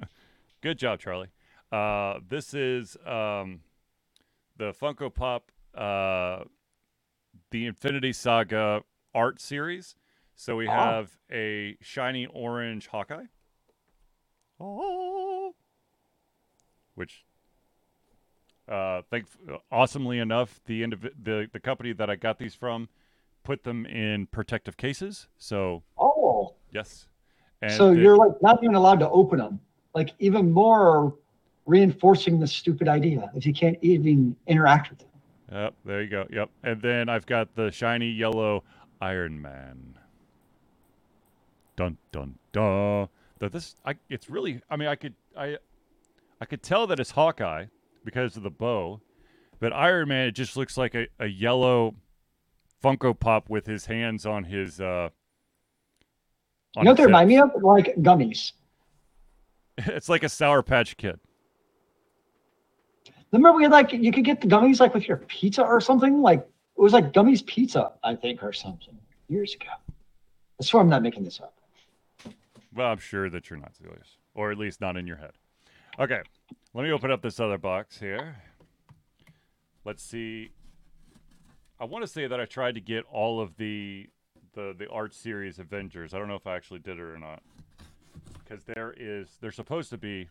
[0.60, 1.28] Good job, Charlie.
[1.70, 3.60] Uh, this is um,
[4.58, 6.44] the Funko Pop, uh,
[7.50, 8.82] the Infinity Saga
[9.14, 9.96] art series.
[10.34, 10.72] So we Oh.
[10.72, 13.24] have a shiny orange Hawkeye.
[14.60, 15.54] Oh.
[16.94, 17.24] Which,
[18.68, 19.26] uh, think
[19.70, 22.88] awesomely enough, the indiv- the the company that I got these from
[23.44, 25.28] put them in protective cases.
[25.38, 27.06] So Oh, yes,
[27.62, 29.60] and so the- you're like not even allowed to open them.
[29.94, 31.16] Like, even more
[31.68, 35.08] reinforcing the stupid idea if you can't even interact with them.
[35.52, 36.26] Yep, there you go.
[36.30, 38.64] Yep, and then I've got the shiny yellow
[39.00, 39.98] Iron Man.
[41.76, 43.08] Dun dun dun.
[43.38, 44.60] That this, I, it's really.
[44.68, 45.58] I mean, I could, I,
[46.40, 47.66] I could tell that it's Hawkeye
[48.04, 49.00] because of the bow,
[49.60, 51.94] but Iron Man it just looks like a, a yellow
[52.82, 54.80] Funko Pop with his hands on his.
[54.80, 55.10] uh
[56.76, 57.50] You know what they remind me of?
[57.62, 58.52] Like gummies.
[59.86, 61.20] It's like a Sour Patch Kid.
[63.32, 66.22] Remember we had like you could get the gummies like with your pizza or something.
[66.22, 68.96] Like it was like gummies pizza, I think, or something
[69.28, 69.70] years ago.
[70.60, 71.54] I swear I'm not making this up.
[72.74, 75.32] Well, I'm sure that you're not serious, or at least not in your head.
[75.98, 76.20] Okay,
[76.74, 78.36] let me open up this other box here.
[79.84, 80.50] Let's see.
[81.80, 84.08] I want to say that I tried to get all of the
[84.54, 86.14] the the art series Avengers.
[86.14, 87.42] I don't know if I actually did it or not.
[88.44, 90.28] Because there is there's supposed to be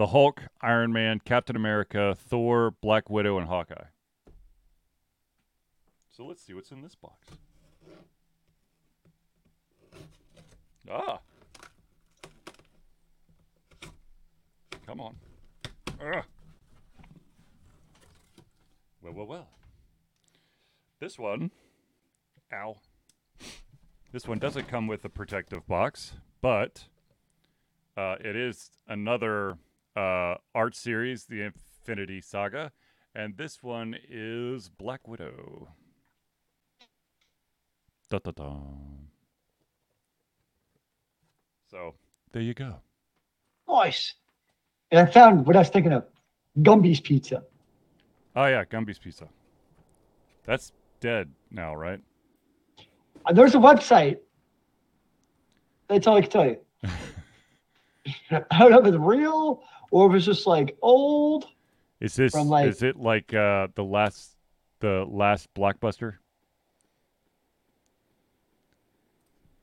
[0.00, 3.84] the Hulk, Iron Man, Captain America, Thor, Black Widow, and Hawkeye.
[6.10, 7.28] So let's see what's in this box.
[10.90, 11.18] Ah.
[14.86, 15.16] Come on.
[16.00, 16.24] Ugh.
[19.02, 19.48] Well, well, well.
[20.98, 21.50] This one,
[22.54, 22.78] ow.
[24.12, 26.86] This one doesn't come with a protective box, but
[27.98, 29.58] uh, it is another
[29.96, 32.72] uh, art series, the Infinity Saga,
[33.14, 35.68] and this one is Black Widow.
[38.08, 38.52] Da da da.
[41.70, 41.94] So
[42.32, 42.76] there you go.
[43.68, 44.14] Nice.
[44.90, 46.04] And I found what I was thinking of
[46.62, 47.44] Gumby's Pizza.
[48.34, 49.28] Oh yeah, Gumby's Pizza.
[50.44, 52.00] That's dead now, right?
[53.26, 54.18] Uh, There's a website.
[55.88, 56.56] That's all I can tell you.
[58.30, 61.46] I don't know if it's real or if it's just like old.
[62.00, 64.36] Is this From, like- is it like uh, the last
[64.80, 66.14] the last blockbuster?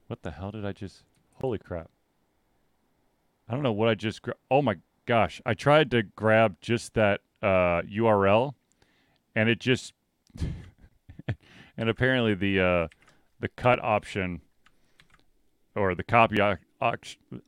[0.07, 1.03] What the hell did I just?
[1.41, 1.89] Holy crap!
[3.49, 4.21] I don't know what I just.
[4.21, 4.75] Gra- oh my
[5.05, 5.41] gosh!
[5.45, 8.53] I tried to grab just that uh, URL,
[9.35, 9.93] and it just.
[11.77, 12.87] and apparently the uh,
[13.39, 14.41] the cut option
[15.75, 16.59] or the copy op-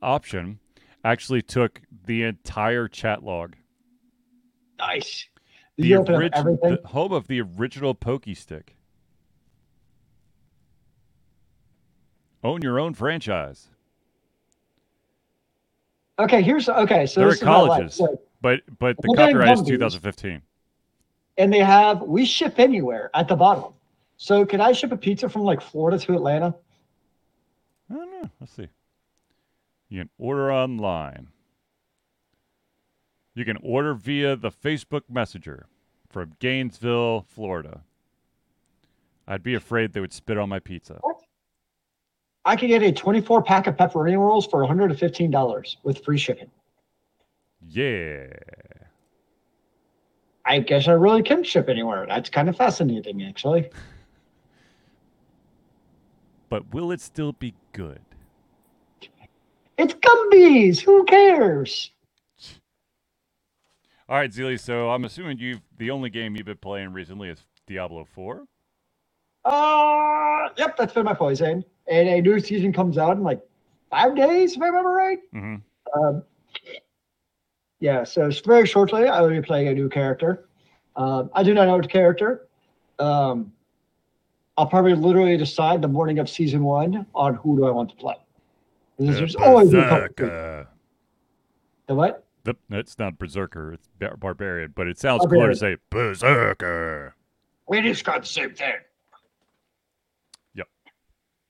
[0.02, 0.58] option
[1.04, 3.56] actually took the entire chat log.
[4.78, 5.26] Nice.
[5.76, 8.76] Did The, you open up orig- the home of the original Pokey Stick.
[12.42, 13.68] Own your own franchise.
[16.18, 17.06] Okay, here's okay.
[17.06, 17.68] So They're at is my life.
[17.68, 17.94] colleges.
[17.94, 20.42] So, But but the copyright is 2015.
[21.38, 23.72] and they have we ship anywhere at the bottom.
[24.16, 26.54] So can I ship a pizza from like Florida to Atlanta?
[27.90, 28.30] I don't know.
[28.40, 28.68] Let's see.
[29.90, 31.28] You can order online.
[33.34, 35.66] You can order via the Facebook Messenger
[36.08, 37.82] from Gainesville, Florida.
[39.26, 40.98] I'd be afraid they would spit on my pizza.
[41.02, 41.16] What?
[42.44, 46.50] I could get a 24 pack of pepperoni rolls for $115 with free shipping.
[47.68, 48.28] Yeah.
[50.46, 52.06] I guess I really can ship anywhere.
[52.06, 53.70] That's kind of fascinating, actually.
[56.48, 58.00] But will it still be good?
[59.80, 60.78] It's Gumby's.
[60.80, 61.90] Who cares?
[64.10, 64.60] All right, Zeely.
[64.60, 68.44] So I'm assuming you've the only game you've been playing recently is Diablo 4.
[69.46, 71.64] Uh, yep, that's been my poison.
[71.88, 73.40] And a new season comes out in like
[73.88, 75.18] five days, if I remember right.
[75.34, 75.98] Mm-hmm.
[75.98, 76.22] Um,
[77.78, 80.46] yeah, so very shortly, I will be playing a new character.
[80.94, 82.48] Um, I do not know which character.
[82.98, 83.50] Um,
[84.58, 87.96] I'll probably literally decide the morning of season one on who do I want to
[87.96, 88.16] play.
[89.00, 89.98] Because there's always a couple.
[90.08, 90.68] Berserker.
[91.86, 92.24] The what?
[92.44, 93.72] The, it's not Berserker.
[93.72, 95.46] It's bar- Barbarian, but it sounds Barbarian.
[95.46, 97.14] cooler to say Berserker.
[97.66, 98.74] We just got the same thing.
[100.54, 100.68] Yep.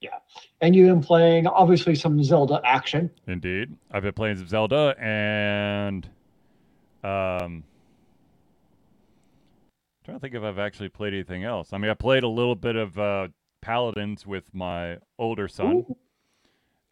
[0.01, 0.11] Yeah.
[0.61, 3.11] And you've been playing obviously some Zelda action.
[3.26, 3.76] Indeed.
[3.90, 6.09] I've been playing some Zelda and
[7.03, 7.64] um
[10.05, 11.72] trying to think if I've actually played anything else.
[11.72, 13.28] I mean, I played a little bit of uh
[13.61, 15.76] Paladins with my older son.
[15.88, 15.96] Ooh.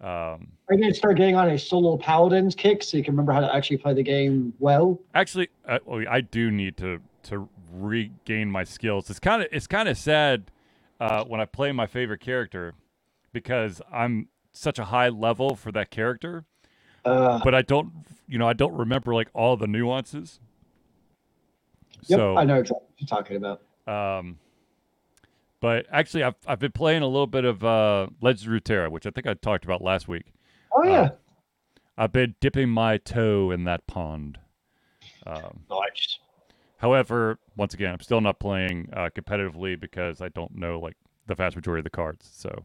[0.01, 3.33] Um you going to start getting on a solo Paladins kick so you can remember
[3.33, 5.01] how to actually play the game well?
[5.15, 9.11] actually I, I do need to to regain my skills.
[9.11, 10.51] It's kind of it's kind of sad
[11.01, 12.75] uh when I play my favorite character
[13.33, 16.45] because I'm such a high level for that character.
[17.05, 17.93] Uh, but I don't,
[18.27, 20.41] you know, I don't remember like all the nuances.
[22.07, 24.19] yep, so, I know exactly what you're talking about.
[24.19, 24.39] um,
[25.61, 29.07] but actually, I've I've been playing a little bit of uh, Legends of Runeterra, which
[29.07, 30.33] I think I talked about last week.
[30.73, 31.01] Oh, yeah.
[31.01, 31.11] Uh,
[31.97, 34.39] I've been dipping my toe in that pond.
[35.27, 36.19] Um, nice.
[36.79, 40.97] however, once again, I'm still not playing uh, competitively because I don't know like
[41.27, 42.29] the vast majority of the cards.
[42.33, 42.65] So,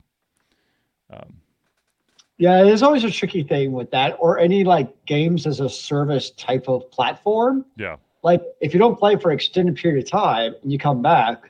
[1.12, 1.41] um,
[2.38, 6.30] Yeah, there's always a tricky thing with that, or any like games as a service
[6.32, 7.66] type of platform.
[7.76, 11.02] yeah, Like if you don't play for an extended period of time and you come
[11.02, 11.50] back,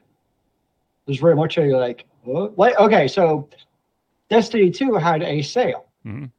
[1.05, 2.57] there's very much a like, what?
[2.57, 3.49] Like, okay, so
[4.29, 5.85] Destiny 2 had a sale.
[6.05, 6.31] Mhm.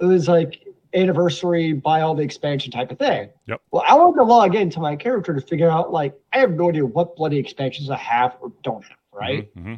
[0.00, 0.64] It was like
[0.94, 3.28] anniversary, buy all the expansion type of thing.
[3.46, 3.60] Yep.
[3.70, 6.68] Well, I wanted to log into my character to figure out like I have no
[6.68, 9.54] idea what bloody expansions I have or don't have, right?
[9.54, 9.74] Mm-hmm.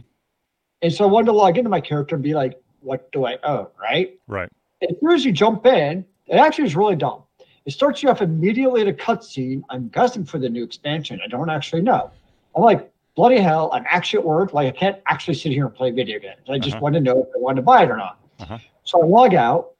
[0.82, 3.38] And so I wanted to log into my character and be like, what do I
[3.44, 4.18] own, right?
[4.26, 4.48] Right.
[4.80, 7.22] And as soon as you jump in, it actually is really dumb.
[7.64, 9.62] It starts you off immediately at a cutscene.
[9.70, 11.20] I'm guessing for the new expansion.
[11.24, 12.10] I don't actually know.
[12.56, 14.52] I'm like, bloody hell, I'm actually at work.
[14.52, 16.40] Like, I can't actually sit here and play video games.
[16.48, 16.82] I just Uh-huh.
[16.82, 18.18] want to know if I want to buy it or not.
[18.40, 18.58] Uh-huh.
[18.84, 19.70] So I log out.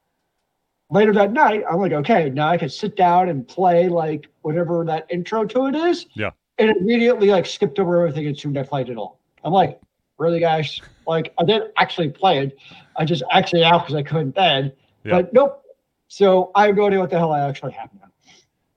[0.91, 4.85] Later that night, I'm like, okay, now I can sit down and play like whatever
[4.85, 6.05] that intro to it is.
[6.15, 6.31] Yeah.
[6.59, 9.19] And immediately like skipped over everything and soon I played it all.
[9.43, 9.81] I'm like,
[10.19, 10.83] really, guys?
[11.07, 12.59] Like, I didn't actually play it.
[12.97, 14.71] I just actually out because I couldn't then.
[15.03, 15.13] Yeah.
[15.13, 15.65] But nope.
[16.09, 18.11] So I'm going to what the hell I actually have now.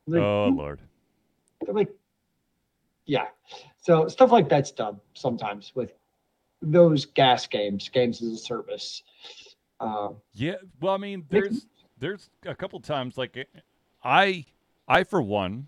[0.08, 0.80] Like, Oh Lord.
[1.68, 1.90] I'm like,
[3.06, 3.26] yeah.
[3.86, 5.94] So stuff like that's dumb sometimes with
[6.64, 9.04] those gas games, games as a service.
[9.80, 10.56] Um, Yeah.
[10.82, 11.68] Well, I mean, there's
[12.00, 13.48] there's a couple times like
[14.04, 14.46] I
[14.88, 15.68] I for one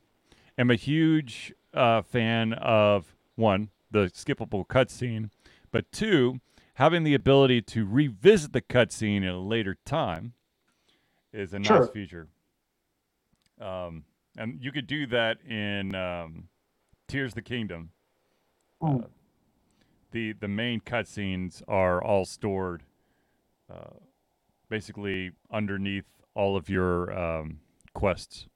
[0.57, 5.29] am a huge uh, fan of one the skippable cutscene,
[5.69, 6.39] but two
[6.73, 10.33] having the ability to revisit the cutscene at a later time
[11.31, 11.81] is a Sure.
[11.81, 12.29] nice feature.
[13.61, 14.05] Um,
[14.35, 16.49] and you could do that in um,
[17.07, 17.91] Tears of the Kingdom.
[18.87, 19.01] Hmm.
[20.11, 22.83] the the main cutscenes are all stored
[23.71, 23.95] uh,
[24.69, 27.59] basically underneath all of your um,
[27.93, 28.47] quests.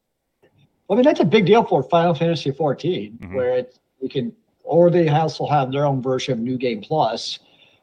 [0.89, 3.33] I mean, that's a big deal for Final Fantasy 14, Mhm.
[3.33, 7.39] where it's you can, or they also have their own version of New Game Plus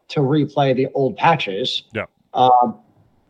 [0.08, 1.84] to replay the old patches.
[1.94, 2.04] Yeah.
[2.34, 2.78] Um,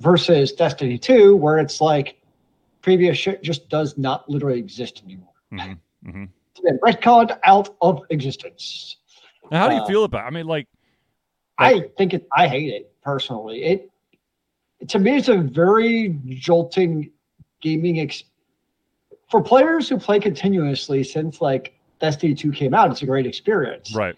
[0.00, 2.20] versus Destiny 2, where it's like
[2.82, 5.32] previous shit just does not literally exist anymore.
[5.50, 5.72] hmm
[6.04, 8.96] hmm It's been retconned out of existence.
[9.50, 10.24] Now, how do you Uh, feel about?
[10.24, 10.28] It?
[10.28, 10.66] I mean, like,
[11.58, 12.26] I think it.
[12.36, 13.62] I hate it personally.
[13.64, 13.90] It
[14.88, 17.10] to me, it's a very jolting
[17.60, 18.24] gaming ex-
[19.30, 22.90] for players who play continuously since like Destiny Two came out.
[22.90, 23.94] It's a great experience.
[23.94, 24.16] right?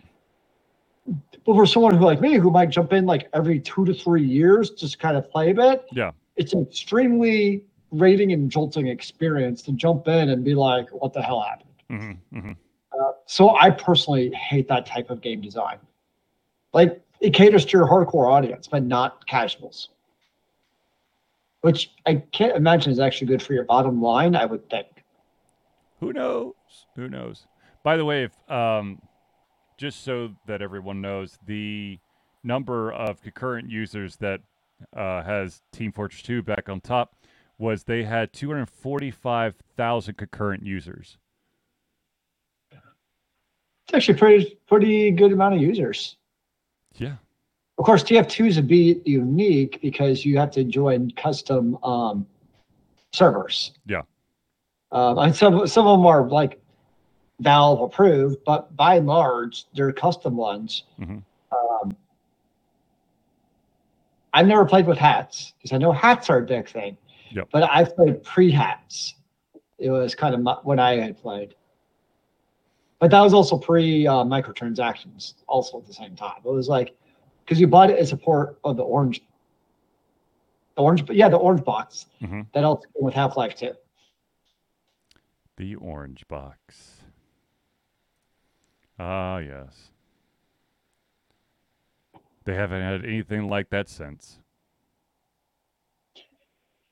[1.46, 4.22] But for someone who like me, who might jump in like every two to three
[4.24, 6.10] years, just kind of play a bit, Yeah.
[6.36, 11.22] it's an extremely rating and jolting experience to jump in and be like, "What the
[11.22, 12.54] hell happened?" hmm hmm Uh,
[13.26, 15.78] so I personally hate that type of game design.
[16.72, 19.90] Like it caters to your hardcore audience, but not casuals.
[21.62, 24.34] Which I can't imagine is actually good for your bottom line.
[24.34, 24.86] I would think.
[26.00, 26.54] Who knows?
[26.96, 27.46] Who knows?
[27.82, 29.00] By the way, if um,
[29.76, 31.98] just so that everyone knows, the
[32.42, 34.40] number of concurrent users that
[34.96, 37.14] uh, has Team Fortress 2 back on top
[37.58, 41.18] was they had 245,000 concurrent users.
[43.90, 46.16] It's actually pretty pretty good amount of users.
[46.94, 47.16] Yeah.
[47.76, 52.24] Of course, TF2 is a bit unique because you have to join custom um,
[53.12, 53.72] servers.
[53.86, 54.02] Yeah.
[54.92, 56.60] Um, and some some of them are like
[57.40, 60.84] Valve approved, but by and large, they're custom ones.
[61.00, 61.24] Mhm.
[61.50, 61.96] Um,
[64.32, 66.96] I've never played with hats because I know hats are a big thing.
[67.32, 67.48] Yep.
[67.50, 69.14] But I've played pre-hats.
[69.78, 71.56] It was kind of my, when I had played.
[73.00, 76.36] But that was also pre uh, microtransactions, also at the same time.
[76.44, 76.94] It was like
[77.44, 79.22] because you bought it as a port of the orange,
[80.76, 82.46] the orange, yeah, the orange box Mhm.
[82.52, 83.72] that also came with Half Life Two.
[85.56, 87.00] The orange box.
[88.98, 89.90] Ah, yes.
[92.44, 94.38] They haven't had anything like that since.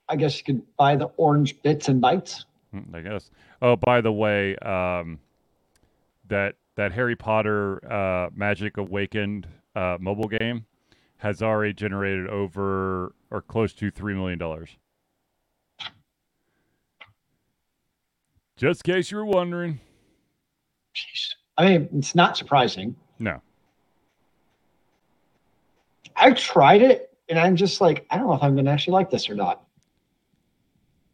[0.07, 2.45] I guess you could buy the orange bits and bytes.
[2.71, 3.29] Hmm, I guess.
[3.61, 5.19] Oh, by the way, um,
[6.29, 10.65] that that Harry Potter uh, Magic Awakened uh, mobile game
[11.17, 14.69] has already generated over or close to three million dollars.
[18.55, 19.79] Just in case you were wondering.
[20.95, 21.35] Jeez.
[21.57, 22.95] I mean, it's not surprising.
[23.17, 23.41] No.
[26.15, 28.93] I tried it, and I'm just like, I don't know if I'm going to actually
[28.93, 29.63] like this or not.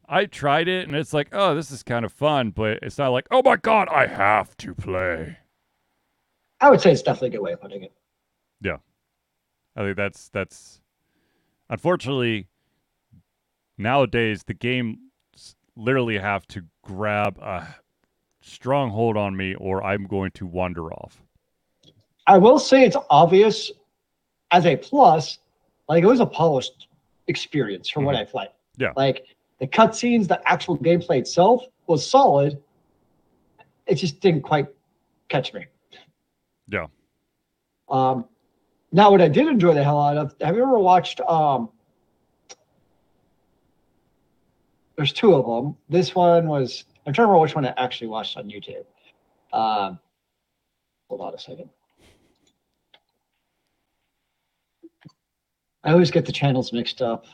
[0.07, 3.09] I tried it and it's like, oh, this is kind of fun, but it's not
[3.09, 5.37] like, oh my god, I have to play.
[6.61, 7.93] I would say it's definitely a good way of putting it.
[8.61, 8.77] Yeah.
[9.75, 10.81] I think that's that's
[11.69, 12.47] unfortunately
[13.77, 14.99] nowadays the game
[15.75, 17.67] literally have to grab a
[18.41, 21.21] strong hold on me or I'm going to wander off.
[22.27, 23.71] I will say it's obvious
[24.51, 25.39] as a plus,
[25.89, 26.87] like it was a polished
[27.27, 28.21] experience from what mm-hmm.
[28.21, 28.49] I played.
[28.77, 28.93] Yeah.
[28.95, 32.61] Like the cutscenes, the actual gameplay itself was solid.
[33.87, 34.67] It just didn't quite
[35.29, 35.65] catch me.
[36.67, 36.87] Yeah.
[37.89, 38.25] Um,
[38.91, 41.69] now, what I did enjoy the hell out of, have you ever watched um,
[44.95, 45.75] there's two of them.
[45.89, 48.85] This one was I'm trying to remember which one I actually watched on YouTube.
[49.53, 49.99] Um,
[51.09, 51.69] hold on a second.
[55.83, 57.25] I always get the channels mixed up.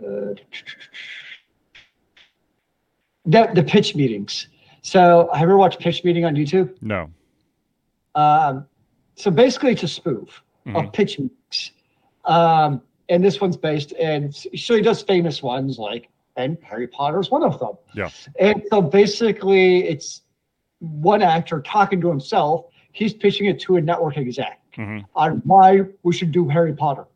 [0.00, 0.34] Uh,
[3.26, 4.48] the the pitch meetings.
[4.82, 6.74] So have you ever watched pitch meeting on YouTube?
[6.80, 7.10] No.
[8.14, 8.66] Um,
[9.16, 10.86] so basically, it's a spoof Mhm.
[10.86, 11.72] of pitch meetings.
[12.24, 17.30] Um, and this one's based, and so he does famous ones like, and Harry Potter's
[17.30, 17.76] one of them.
[17.94, 18.10] Yeah.
[18.38, 20.22] And so basically, it's
[20.80, 22.66] one actor talking to himself.
[22.92, 25.04] He's pitching it to a network exec Mhm.
[25.14, 27.06] on why we should do Harry Potter.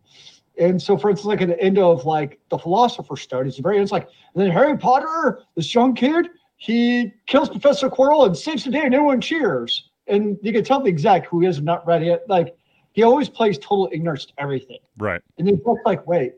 [0.63, 3.79] And so, for instance, like at the end of like the Philosopher's Stone, it's very
[3.79, 8.65] it's like and then Harry Potter, this young kid, he kills Professor Quirrell and saves
[8.65, 9.91] the day, and everyone cheers.
[10.07, 12.07] And you can tell the exec who is not ready.
[12.07, 12.57] Yet, like
[12.93, 14.79] he always plays total ignorance to everything.
[14.99, 15.21] Right.
[15.39, 16.35] And they both like, wait,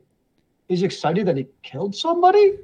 [0.68, 2.58] he's excited that he killed somebody?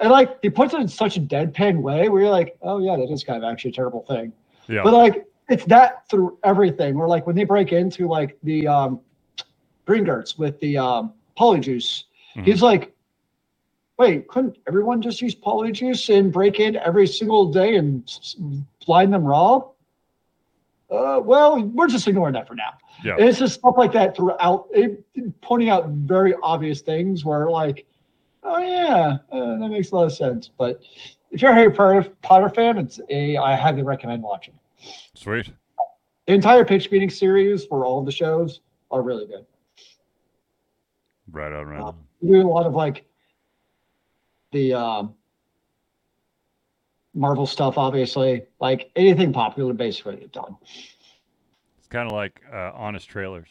[0.00, 2.96] And like he puts it in such a deadpan way where you're like, oh yeah,
[2.96, 4.34] that is kind of actually a terrible thing.
[4.68, 4.82] Yeah.
[4.82, 6.98] But like it's that through everything.
[6.98, 9.00] Where like when they break into like the um
[9.86, 12.04] Gringotts with the um polyjuice,
[12.36, 12.44] Mhm.
[12.44, 12.94] he's like,
[13.98, 18.10] wait, couldn't everyone just use polyjuice and break in every single day and
[18.86, 19.62] blind them raw?
[20.90, 22.72] Uh, well, we're just ignoring that for now.
[23.04, 23.14] Yeah.
[23.16, 25.04] And it's just stuff like that throughout, it,
[25.40, 27.86] pointing out very obvious things where like,
[28.42, 30.50] oh yeah, uh, that makes a lot of sense.
[30.58, 30.82] But
[31.30, 34.54] if you're a Harry Potter- Potter fan, it's a I highly recommend watching.
[35.14, 35.50] Sweet.
[36.26, 38.60] The entire pitch meeting series for all of the shows
[38.90, 39.46] are really good.
[41.30, 42.04] Right on, right Uh, on.
[42.20, 43.04] We do a lot of like
[44.52, 45.14] the um,
[47.14, 48.44] Marvel stuff, obviously.
[48.60, 50.56] Like anything popular, basically, they've done.
[51.78, 53.48] It's kind of like uh, honest trailers.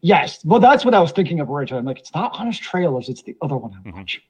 [0.00, 1.80] Yes, well, that's what I was thinking of originally.
[1.80, 3.94] I'm like, it's not Honest Trailers; it's the other one I Mhm.
[3.94, 4.22] watch.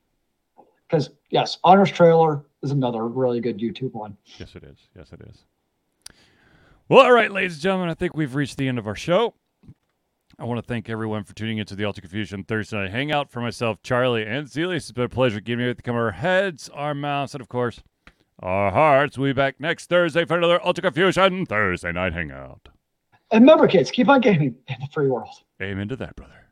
[0.87, 4.17] Because yes, Honest Trailer is another really good YouTube one.
[4.39, 4.77] Yes, it is.
[4.97, 5.45] Yes, it is.
[6.89, 9.35] Well, all right, ladies and gentlemen, I think we've reached the end of our show.
[10.41, 13.29] I want to thank everyone for tuning into the Altered Confusion Thursday Night Hangout.
[13.29, 16.69] For myself, Charlie, and Zealeus, it's been a pleasure giving you the come our heads,
[16.73, 17.83] our mouths, and of course,
[18.39, 19.19] our hearts.
[19.19, 22.69] We'll be back next Thursday for another Altered Confusion Thursday Night Hangout.
[23.33, 25.35] And remember, kids, keep on gaming in the free world.
[25.61, 26.47] Amen to that, brother.